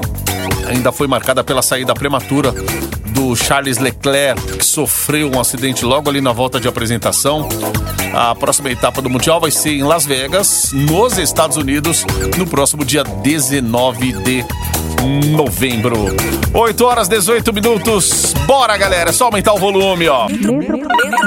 ainda 0.68 0.92
foi 0.92 1.08
marcada 1.08 1.44
pela 1.44 1.64
saída 1.64 1.94
prematura 1.96 2.54
do 3.18 3.36
Charles 3.36 3.80
Leclerc, 3.80 4.40
que 4.60 4.64
sofreu 4.64 5.32
um 5.34 5.40
acidente 5.40 5.84
logo 5.84 6.08
ali 6.08 6.22
na 6.22 6.32
volta 6.32 6.60
de 6.60 6.68
apresentação. 6.68 7.50
A 8.14 8.36
próxima 8.36 8.70
etapa 8.70 9.02
do 9.02 9.10
Mundial 9.10 9.42
vai 9.42 9.50
ser 9.50 9.72
em 9.72 9.82
Las 9.82 10.06
Vegas, 10.06 10.72
nos 10.72 11.18
Estados 11.18 11.58
Unidos, 11.58 12.06
no 12.38 12.46
próximo 12.46 12.86
dia 12.86 13.04
19 13.04 14.14
de 14.22 14.46
novembro. 15.36 16.16
8 16.54 16.86
horas 16.86 17.08
18 17.08 17.52
minutos. 17.52 18.34
Bora, 18.46 18.78
galera, 18.78 19.10
é 19.10 19.14
só 19.14 19.26
aumentar 19.26 19.54
o 19.54 19.58
volume, 19.58 20.08
ó. 20.08 20.28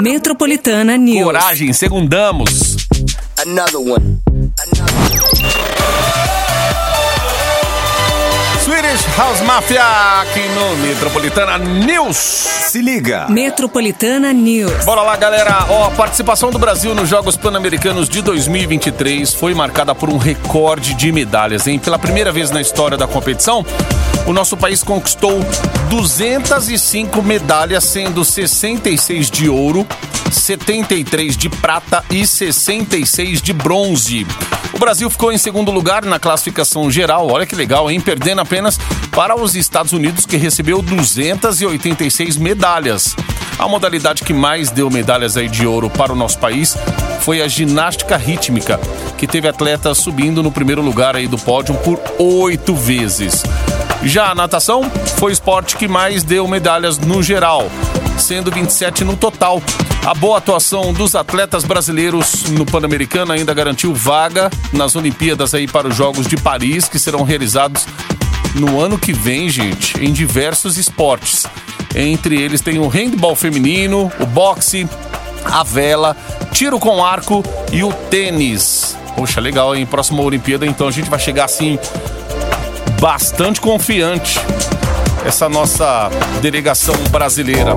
Metropolitana 0.01 0.95
News. 0.95 1.25
Coragem, 1.25 1.73
segundamos. 1.73 2.77
Another 3.45 3.79
one. 3.79 4.20
Swedish 8.91 9.17
House 9.17 9.41
Mafia 9.41 10.21
aqui 10.21 10.41
no 10.49 10.75
Metropolitana 10.77 11.57
News. 11.57 12.17
Se 12.17 12.81
liga. 12.81 13.25
Metropolitana 13.29 14.33
News. 14.33 14.83
Bora 14.83 15.01
lá, 15.01 15.15
galera. 15.15 15.65
Ó, 15.69 15.85
a 15.85 15.91
participação 15.91 16.51
do 16.51 16.59
Brasil 16.59 16.93
nos 16.93 17.07
Jogos 17.07 17.37
Pan-Americanos 17.37 18.09
de 18.09 18.21
2023 18.21 19.33
foi 19.33 19.53
marcada 19.53 19.95
por 19.95 20.09
um 20.09 20.17
recorde 20.17 20.93
de 20.93 21.09
medalhas, 21.09 21.67
hein? 21.67 21.79
Pela 21.79 21.97
primeira 21.97 22.33
vez 22.33 22.51
na 22.51 22.59
história 22.59 22.97
da 22.97 23.07
competição, 23.07 23.65
o 24.25 24.33
nosso 24.33 24.57
país 24.57 24.83
conquistou 24.83 25.39
205 25.89 27.21
medalhas, 27.21 27.85
sendo 27.85 28.25
66 28.25 29.31
de 29.31 29.47
ouro, 29.47 29.87
73 30.29 31.37
de 31.37 31.49
prata 31.49 32.03
e 32.09 32.27
66 32.27 33.41
de 33.41 33.53
bronze. 33.53 34.27
O 34.73 34.79
Brasil 34.79 35.09
ficou 35.09 35.31
em 35.31 35.37
segundo 35.37 35.71
lugar 35.71 36.05
na 36.05 36.17
classificação 36.17 36.89
geral, 36.89 37.29
olha 37.29 37.45
que 37.45 37.55
legal, 37.55 37.91
hein? 37.91 37.99
Perdendo 37.99 38.41
apenas 38.41 38.79
para 39.11 39.35
os 39.35 39.55
Estados 39.55 39.93
Unidos, 39.93 40.25
que 40.25 40.37
recebeu 40.37 40.81
286 40.81 42.37
medalhas. 42.37 43.15
A 43.59 43.67
modalidade 43.67 44.23
que 44.23 44.33
mais 44.33 44.71
deu 44.71 44.89
medalhas 44.89 45.37
aí 45.37 45.47
de 45.47 45.67
ouro 45.67 45.89
para 45.89 46.13
o 46.13 46.15
nosso 46.15 46.39
país 46.39 46.75
foi 47.21 47.41
a 47.41 47.47
ginástica 47.47 48.17
rítmica, 48.17 48.79
que 49.17 49.27
teve 49.27 49.47
atletas 49.47 49.99
subindo 49.99 50.41
no 50.41 50.51
primeiro 50.51 50.81
lugar 50.81 51.15
aí 51.15 51.27
do 51.27 51.37
pódio 51.37 51.75
por 51.75 51.99
oito 52.17 52.73
vezes. 52.73 53.43
Já 54.03 54.31
a 54.31 54.35
natação 54.35 54.89
foi 55.17 55.31
o 55.31 55.33
esporte 55.33 55.77
que 55.77 55.87
mais 55.87 56.23
deu 56.23 56.47
medalhas 56.47 56.97
no 56.97 57.21
geral, 57.21 57.69
sendo 58.17 58.49
27 58.49 59.03
no 59.03 59.15
total. 59.15 59.61
A 60.03 60.15
boa 60.15 60.39
atuação 60.39 60.91
dos 60.91 61.13
atletas 61.13 61.63
brasileiros 61.63 62.45
no 62.49 62.65
Pan-Americano 62.65 63.31
ainda 63.31 63.53
garantiu 63.53 63.93
vaga 63.93 64.49
nas 64.73 64.95
Olimpíadas 64.95 65.53
aí 65.53 65.67
para 65.67 65.87
os 65.87 65.95
Jogos 65.95 66.25
de 66.25 66.35
Paris, 66.35 66.89
que 66.89 66.97
serão 66.97 67.21
realizados 67.21 67.85
no 68.55 68.79
ano 68.79 68.97
que 68.97 69.13
vem, 69.13 69.49
gente, 69.49 69.97
em 70.03 70.11
diversos 70.11 70.77
esportes. 70.77 71.45
Entre 71.95 72.41
eles 72.41 72.61
tem 72.61 72.79
o 72.79 72.87
handball 72.87 73.35
feminino, 73.35 74.11
o 74.19 74.25
boxe, 74.25 74.87
a 75.43 75.63
vela, 75.63 76.15
tiro 76.51 76.79
com 76.79 77.03
arco 77.03 77.43
e 77.71 77.83
o 77.83 77.91
tênis. 77.91 78.97
Poxa, 79.15 79.41
legal, 79.41 79.75
hein? 79.75 79.85
Próxima 79.85 80.21
Olimpíada, 80.21 80.65
então 80.65 80.87
a 80.87 80.91
gente 80.91 81.09
vai 81.09 81.19
chegar 81.19 81.45
assim 81.45 81.77
bastante 82.99 83.59
confiante 83.59 84.39
essa 85.25 85.47
nossa 85.47 86.09
delegação 86.41 86.95
brasileira. 87.09 87.75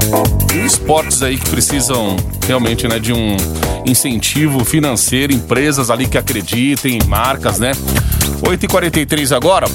Esportes 0.67 1.23
aí 1.23 1.37
que 1.37 1.49
precisam 1.51 2.17
realmente 2.47 2.87
né, 2.89 2.99
de 2.99 3.13
um 3.13 3.37
incentivo 3.87 4.65
financeiro, 4.65 5.33
empresas 5.33 5.91
ali 5.91 6.07
que 6.07 6.17
acreditem, 6.17 6.99
marcas, 7.07 7.59
né? 7.59 7.73
8h43 8.43 9.35
agora. 9.35 9.67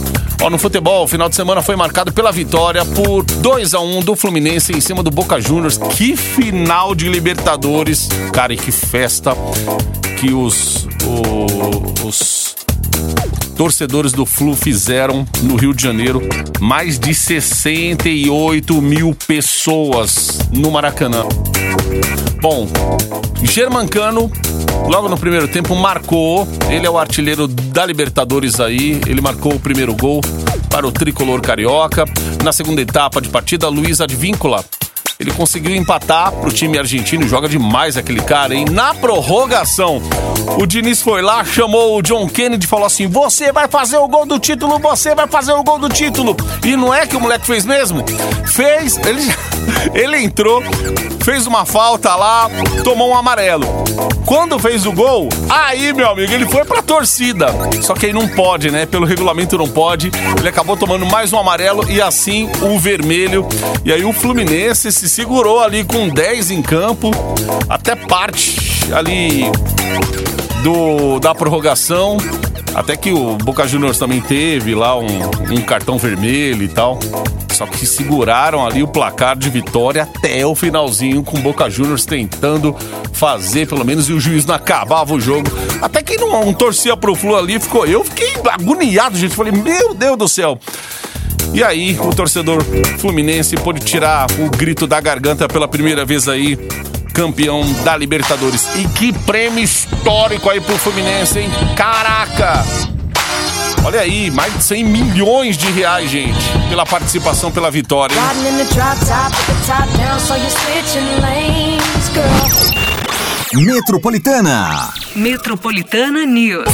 Ó, 0.42 0.50
no 0.50 0.58
futebol, 0.58 1.04
o 1.04 1.08
final 1.08 1.28
de 1.28 1.36
semana 1.36 1.62
foi 1.62 1.76
marcado 1.76 2.14
pela 2.14 2.32
vitória 2.32 2.86
por 2.86 3.24
2 3.24 3.74
a 3.74 3.80
1 3.80 4.02
do 4.02 4.16
Fluminense 4.16 4.72
em 4.72 4.80
cima 4.80 5.04
do 5.04 5.12
Boca 5.12 5.40
Juniors. 5.40 5.78
Que 5.78 6.16
final 6.16 6.96
de 6.96 7.10
Libertadores. 7.10 8.08
Cara, 8.32 8.54
e 8.54 8.58
que 8.58 8.72
festa 8.72 9.36
que 10.20 10.34
os, 10.34 10.88
os 12.04 12.39
torcedores 13.60 14.14
do 14.14 14.26
Flu 14.26 14.56
fizeram 14.56 15.28
no 15.42 15.58
Rio 15.58 15.74
de 15.74 15.84
Janeiro. 15.84 16.22
Mais 16.62 16.98
de 16.98 17.14
68 17.14 18.82
mil 18.82 19.14
pessoas 19.28 20.40
no 20.50 20.72
Maracanã. 20.72 21.26
Bom, 22.42 22.70
Germancano, 23.44 24.32
logo 24.88 25.10
no 25.10 25.18
primeiro 25.18 25.46
tempo, 25.50 25.76
marcou. 25.76 26.48
Ele 26.70 26.88
é 26.88 26.90
o 26.90 26.98
artilheiro 26.98 27.50
da 27.50 27.86
Libertadores 27.86 28.62
aí. 28.62 29.02
Ele 29.06 29.20
marcou 29.20 29.54
o 29.54 29.60
primeiro 29.60 29.94
gol 29.94 30.22
para 30.70 30.88
o 30.88 30.92
tricolor 30.94 31.42
carioca. 31.42 32.06
Na 32.42 32.54
segunda 32.54 32.82
etapa 32.82 33.20
de 33.20 33.28
partida, 33.28 33.68
Luiz 33.68 34.00
Advíncula. 34.00 34.64
Ele 35.22 35.32
conseguiu 35.32 35.76
empatar 35.76 36.32
pro 36.32 36.50
time 36.50 36.80
argentino. 36.80 37.28
Joga 37.28 37.50
demais 37.50 37.98
aquele 37.98 38.22
cara, 38.22 38.56
hein? 38.56 38.64
Na 38.72 38.94
prorrogação, 38.94 40.02
o 40.58 40.66
Diniz 40.66 41.02
foi 41.02 41.22
lá, 41.22 41.44
chamou 41.44 41.98
o 41.98 42.02
John 42.02 42.26
Kennedy 42.26 42.66
e 42.66 42.70
falou 42.70 42.86
assim: 42.86 43.06
Você 43.06 43.52
vai 43.52 43.68
fazer 43.68 43.98
o 43.98 44.08
gol 44.08 44.26
do 44.26 44.40
título, 44.40 44.80
você 44.80 45.14
vai 45.14 45.28
fazer 45.28 45.52
o 45.52 45.62
gol 45.62 45.78
do 45.78 45.90
título. 45.90 46.38
E 46.64 46.78
não 46.78 46.94
é 46.94 47.06
que 47.06 47.18
o 47.18 47.20
moleque 47.20 47.46
fez 47.46 47.66
mesmo? 47.66 48.02
Fez, 48.46 48.98
ele, 49.00 49.24
ele 49.94 50.24
entrou, 50.24 50.64
fez 51.22 51.46
uma 51.46 51.66
falta 51.66 52.16
lá, 52.16 52.50
tomou 52.86 53.10
um 53.10 53.18
amarelo. 53.18 53.68
Quando 54.26 54.60
fez 54.60 54.86
o 54.86 54.92
gol, 54.92 55.28
aí, 55.50 55.92
meu 55.92 56.08
amigo, 56.08 56.32
ele 56.32 56.46
foi 56.46 56.64
pra 56.64 56.82
torcida. 56.84 57.48
Só 57.82 57.96
que 57.96 58.06
aí 58.06 58.14
não 58.14 58.28
pode, 58.28 58.70
né? 58.70 58.86
Pelo 58.86 59.06
regulamento 59.06 59.58
não 59.58 59.68
pode. 59.68 60.12
Ele 60.38 60.48
acabou 60.48 60.78
tomando 60.78 61.06
mais 61.06 61.34
um 61.34 61.40
amarelo 61.40 61.90
e 61.90 62.00
assim 62.00 62.48
o 62.62 62.78
vermelho. 62.78 63.48
E 63.84 63.92
aí 63.92 64.06
o 64.06 64.14
Fluminense 64.14 64.92
se 64.92 65.09
segurou 65.10 65.60
ali 65.60 65.84
com 65.84 66.08
10 66.08 66.52
em 66.52 66.62
campo, 66.62 67.12
até 67.68 67.96
parte 67.96 68.94
ali 68.94 69.44
do 70.64 71.20
da 71.20 71.34
prorrogação. 71.34 72.18
Até 72.76 72.96
que 72.96 73.12
o 73.12 73.36
Boca 73.36 73.68
Juniors 73.68 73.98
também 73.98 74.22
teve 74.22 74.76
lá 74.76 74.98
um, 74.98 75.08
um 75.52 75.62
cartão 75.62 75.98
vermelho 75.98 76.64
e 76.64 76.68
tal. 76.68 77.00
Só 77.52 77.66
que 77.66 77.86
seguraram 77.86 78.66
ali 78.66 78.84
o 78.84 78.88
placar 78.88 79.36
de 79.36 79.50
vitória 79.50 80.04
até 80.04 80.46
o 80.46 80.56
finalzinho, 80.56 81.24
com 81.24 81.38
o 81.38 81.42
Boca 81.42 81.70
Juniors 81.70 82.06
tentando 82.06 82.74
fazer 83.12 83.68
pelo 83.68 83.84
menos 83.84 84.08
e 84.08 84.14
o 84.14 84.20
juiz 84.20 84.46
não 84.46 84.56
acabava 84.56 85.14
o 85.14 85.20
jogo. 85.20 85.50
Até 85.82 86.02
quem 86.02 86.18
não, 86.18 86.46
não 86.46 86.54
torcia 86.54 86.96
pro 86.96 87.16
Flu 87.16 87.36
ali 87.36 87.60
ficou. 87.60 87.86
Eu 87.86 88.04
fiquei 88.04 88.32
agoniado, 88.50 89.18
gente. 89.18 89.36
Falei, 89.36 89.52
meu 89.52 89.94
Deus 89.94 90.18
do 90.18 90.28
céu. 90.28 90.58
E 91.54 91.64
aí, 91.64 91.98
o 92.00 92.14
torcedor 92.14 92.64
fluminense 93.00 93.56
pôde 93.58 93.80
tirar 93.80 94.28
o 94.40 94.50
grito 94.50 94.86
da 94.88 95.00
garganta 95.02 95.48
pela 95.48 95.68
primeira 95.68 96.06
vez 96.06 96.28
aí, 96.28 96.56
campeão 97.14 97.64
da 97.84 97.98
Libertadores. 97.98 98.68
E 98.76 98.88
que 98.88 99.12
prêmio 99.12 99.64
histórico 99.64 100.50
aí 100.50 100.62
pro 100.62 100.78
Fluminense, 100.78 101.40
hein? 101.40 101.50
Caraca! 101.76 102.64
Olha 103.84 104.02
aí, 104.02 104.30
mais 104.32 104.54
de 104.58 104.64
100 104.64 104.84
milhões 104.84 105.58
de 105.58 105.72
reais, 105.72 106.10
gente, 106.10 106.40
pela 106.70 106.86
participação, 106.86 107.52
pela 107.52 107.72
vitória. 107.72 108.16
hein? 113.56 113.62
Metropolitana. 113.66 114.90
Metropolitana 115.16 116.26
News. 116.26 116.66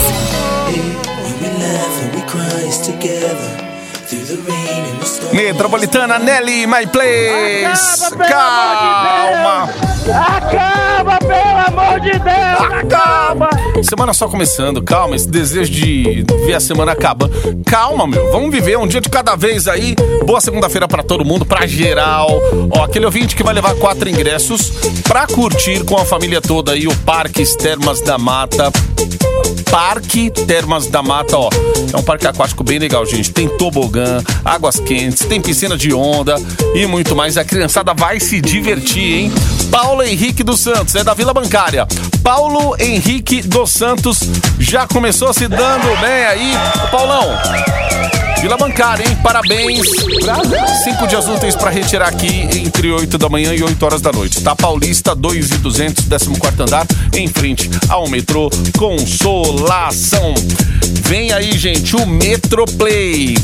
through 4.07 4.19
the 4.19 4.37
rain 4.43 4.85
and 4.85 5.01
the 5.01 5.14
Metropolitana 5.33 6.19
Nelly, 6.19 6.67
my 6.67 6.87
place! 6.87 8.09
Calma! 8.29 9.69
Acaba, 10.13 11.17
pelo 11.19 11.79
amor 11.79 11.99
de 11.99 12.11
Deus! 12.11 12.79
Acaba! 12.79 13.49
Semana 13.83 14.13
só 14.13 14.27
começando, 14.27 14.81
calma, 14.81 15.15
esse 15.15 15.27
desejo 15.27 15.71
de 15.71 16.25
ver 16.45 16.55
a 16.55 16.59
semana 16.59 16.93
acabando. 16.93 17.33
Calma, 17.65 18.07
meu, 18.07 18.31
vamos 18.31 18.51
viver 18.51 18.77
um 18.77 18.87
dia 18.87 19.01
de 19.01 19.09
cada 19.09 19.35
vez 19.35 19.67
aí. 19.67 19.95
Boa 20.25 20.39
segunda-feira 20.39 20.87
pra 20.87 21.03
todo 21.03 21.25
mundo, 21.25 21.45
pra 21.45 21.67
geral. 21.67 22.29
Ó, 22.71 22.83
aquele 22.83 23.05
ouvinte 23.05 23.35
que 23.35 23.43
vai 23.43 23.53
levar 23.53 23.75
quatro 23.75 24.07
ingressos 24.09 24.71
pra 25.07 25.27
curtir 25.27 25.83
com 25.83 25.97
a 25.97 26.05
família 26.05 26.41
toda 26.41 26.71
aí 26.71 26.87
o 26.87 26.95
Parque 26.97 27.45
Termas 27.57 28.01
da 28.01 28.17
Mata. 28.17 28.71
Parque 29.69 30.29
Termas 30.31 30.87
da 30.87 31.03
Mata, 31.03 31.37
ó. 31.37 31.49
É 31.93 31.97
um 31.97 32.03
parque 32.03 32.27
aquático 32.27 32.63
bem 32.63 32.79
legal, 32.79 33.05
gente. 33.05 33.31
Tem 33.31 33.47
tobogã, 33.57 34.23
águas 34.43 34.79
quentes, 34.79 35.24
tem 35.25 35.41
piscina 35.41 35.77
de 35.77 35.93
onda 35.93 36.35
e 36.73 36.85
muito 36.85 37.15
mais. 37.15 37.37
A 37.37 37.43
criançada 37.43 37.93
vai 37.93 38.19
se 38.19 38.39
divertir, 38.39 39.13
hein? 39.13 39.31
Paulo 39.71 40.03
Henrique 40.03 40.43
dos 40.43 40.59
Santos, 40.59 40.95
é 40.95 41.03
da 41.03 41.13
Vila 41.13 41.33
Bancária. 41.33 41.87
Paulo 42.23 42.75
Henrique 42.79 43.41
dos 43.41 43.71
Santos 43.71 44.19
já 44.59 44.87
começou 44.87 45.33
se 45.33 45.47
dando 45.47 45.99
bem 45.99 46.25
aí. 46.25 46.53
Ô, 46.83 46.87
Paulão, 46.87 47.37
Vila 48.41 48.57
Bancária, 48.57 49.07
hein? 49.07 49.17
Parabéns. 49.23 49.87
Cinco 50.83 51.07
dias 51.07 51.27
úteis 51.27 51.55
para 51.55 51.71
retirar 51.71 52.09
aqui 52.09 52.47
entre 52.59 52.91
8 52.91 53.17
da 53.17 53.27
manhã 53.27 53.53
e 53.55 53.63
8 53.63 53.83
horas 53.83 54.01
da 54.01 54.11
noite. 54.11 54.41
Tá 54.41 54.55
Paulista 54.55 55.15
2 55.15 55.51
e 55.51 55.57
200, 55.57 56.05
14 56.05 56.29
andar, 56.61 56.85
em 57.13 57.27
frente 57.27 57.69
ao 57.89 58.07
metrô 58.07 58.49
Consolação. 58.77 60.35
Vem 61.07 61.31
aí, 61.31 61.57
gente, 61.57 61.95
o 61.95 62.05
Metroplay. 62.05 63.35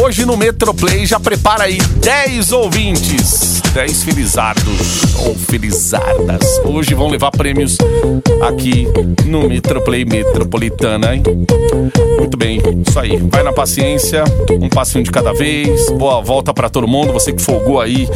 Hoje 0.00 0.24
no 0.24 0.36
Metroplay 0.36 1.04
já 1.04 1.17
prepara 1.20 1.64
aí 1.64 1.78
10 1.78 2.52
ouvintes, 2.52 3.60
10 3.72 4.02
felizardos 4.02 5.02
ou 5.24 5.34
felizardas. 5.34 6.60
Hoje 6.64 6.94
vão 6.94 7.08
levar 7.08 7.30
prêmios 7.30 7.76
aqui 8.42 8.86
no 9.24 9.48
Metroplay 9.48 10.04
Metropolitana, 10.04 11.14
hein? 11.14 11.22
Muito 12.18 12.36
bem, 12.36 12.60
isso 12.86 12.98
aí. 12.98 13.16
Vai 13.16 13.42
na 13.42 13.52
paciência, 13.52 14.24
um 14.60 14.68
passinho 14.68 15.04
de 15.04 15.10
cada 15.10 15.32
vez. 15.32 15.90
Boa 15.90 16.20
volta 16.20 16.52
pra 16.52 16.68
todo 16.68 16.86
mundo. 16.86 17.12
Você 17.12 17.32
que 17.32 17.42
folgou 17.42 17.80
aí 17.80 18.08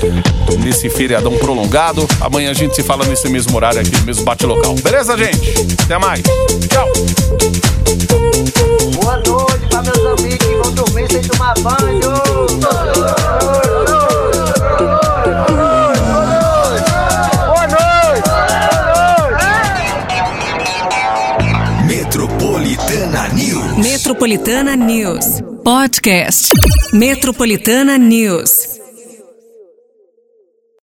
nesse 0.61 0.89
feriadão 0.89 1.37
prolongado. 1.39 2.07
Amanhã 2.21 2.51
a 2.51 2.55
gente 2.55 2.75
se 2.75 2.83
fala 2.83 3.05
nesse 3.07 3.29
mesmo 3.29 3.57
horário 3.57 3.81
aqui, 3.81 3.97
no 3.97 4.05
mesmo 4.05 4.25
bate-local. 4.25 4.75
Beleza, 4.77 5.17
gente? 5.17 5.53
Até 5.85 5.99
mais. 5.99 6.23
Tchau. 6.69 6.89
Boa 8.95 9.17
noite 9.17 9.53
meus 9.83 10.21
amigos 10.21 10.42
e 10.53 10.63
vão 10.63 10.73
dormir 10.75 11.11
sem 11.11 11.23
tomar 11.23 11.55
banho. 11.61 12.01
Noite. 12.61 13.73
Metropolitana 21.87 23.29
News. 23.29 23.79
Metropolitana 23.79 24.77
News. 24.77 25.41
Podcast. 25.65 26.49
Metropolitana 26.93 27.97
News. 27.99 28.72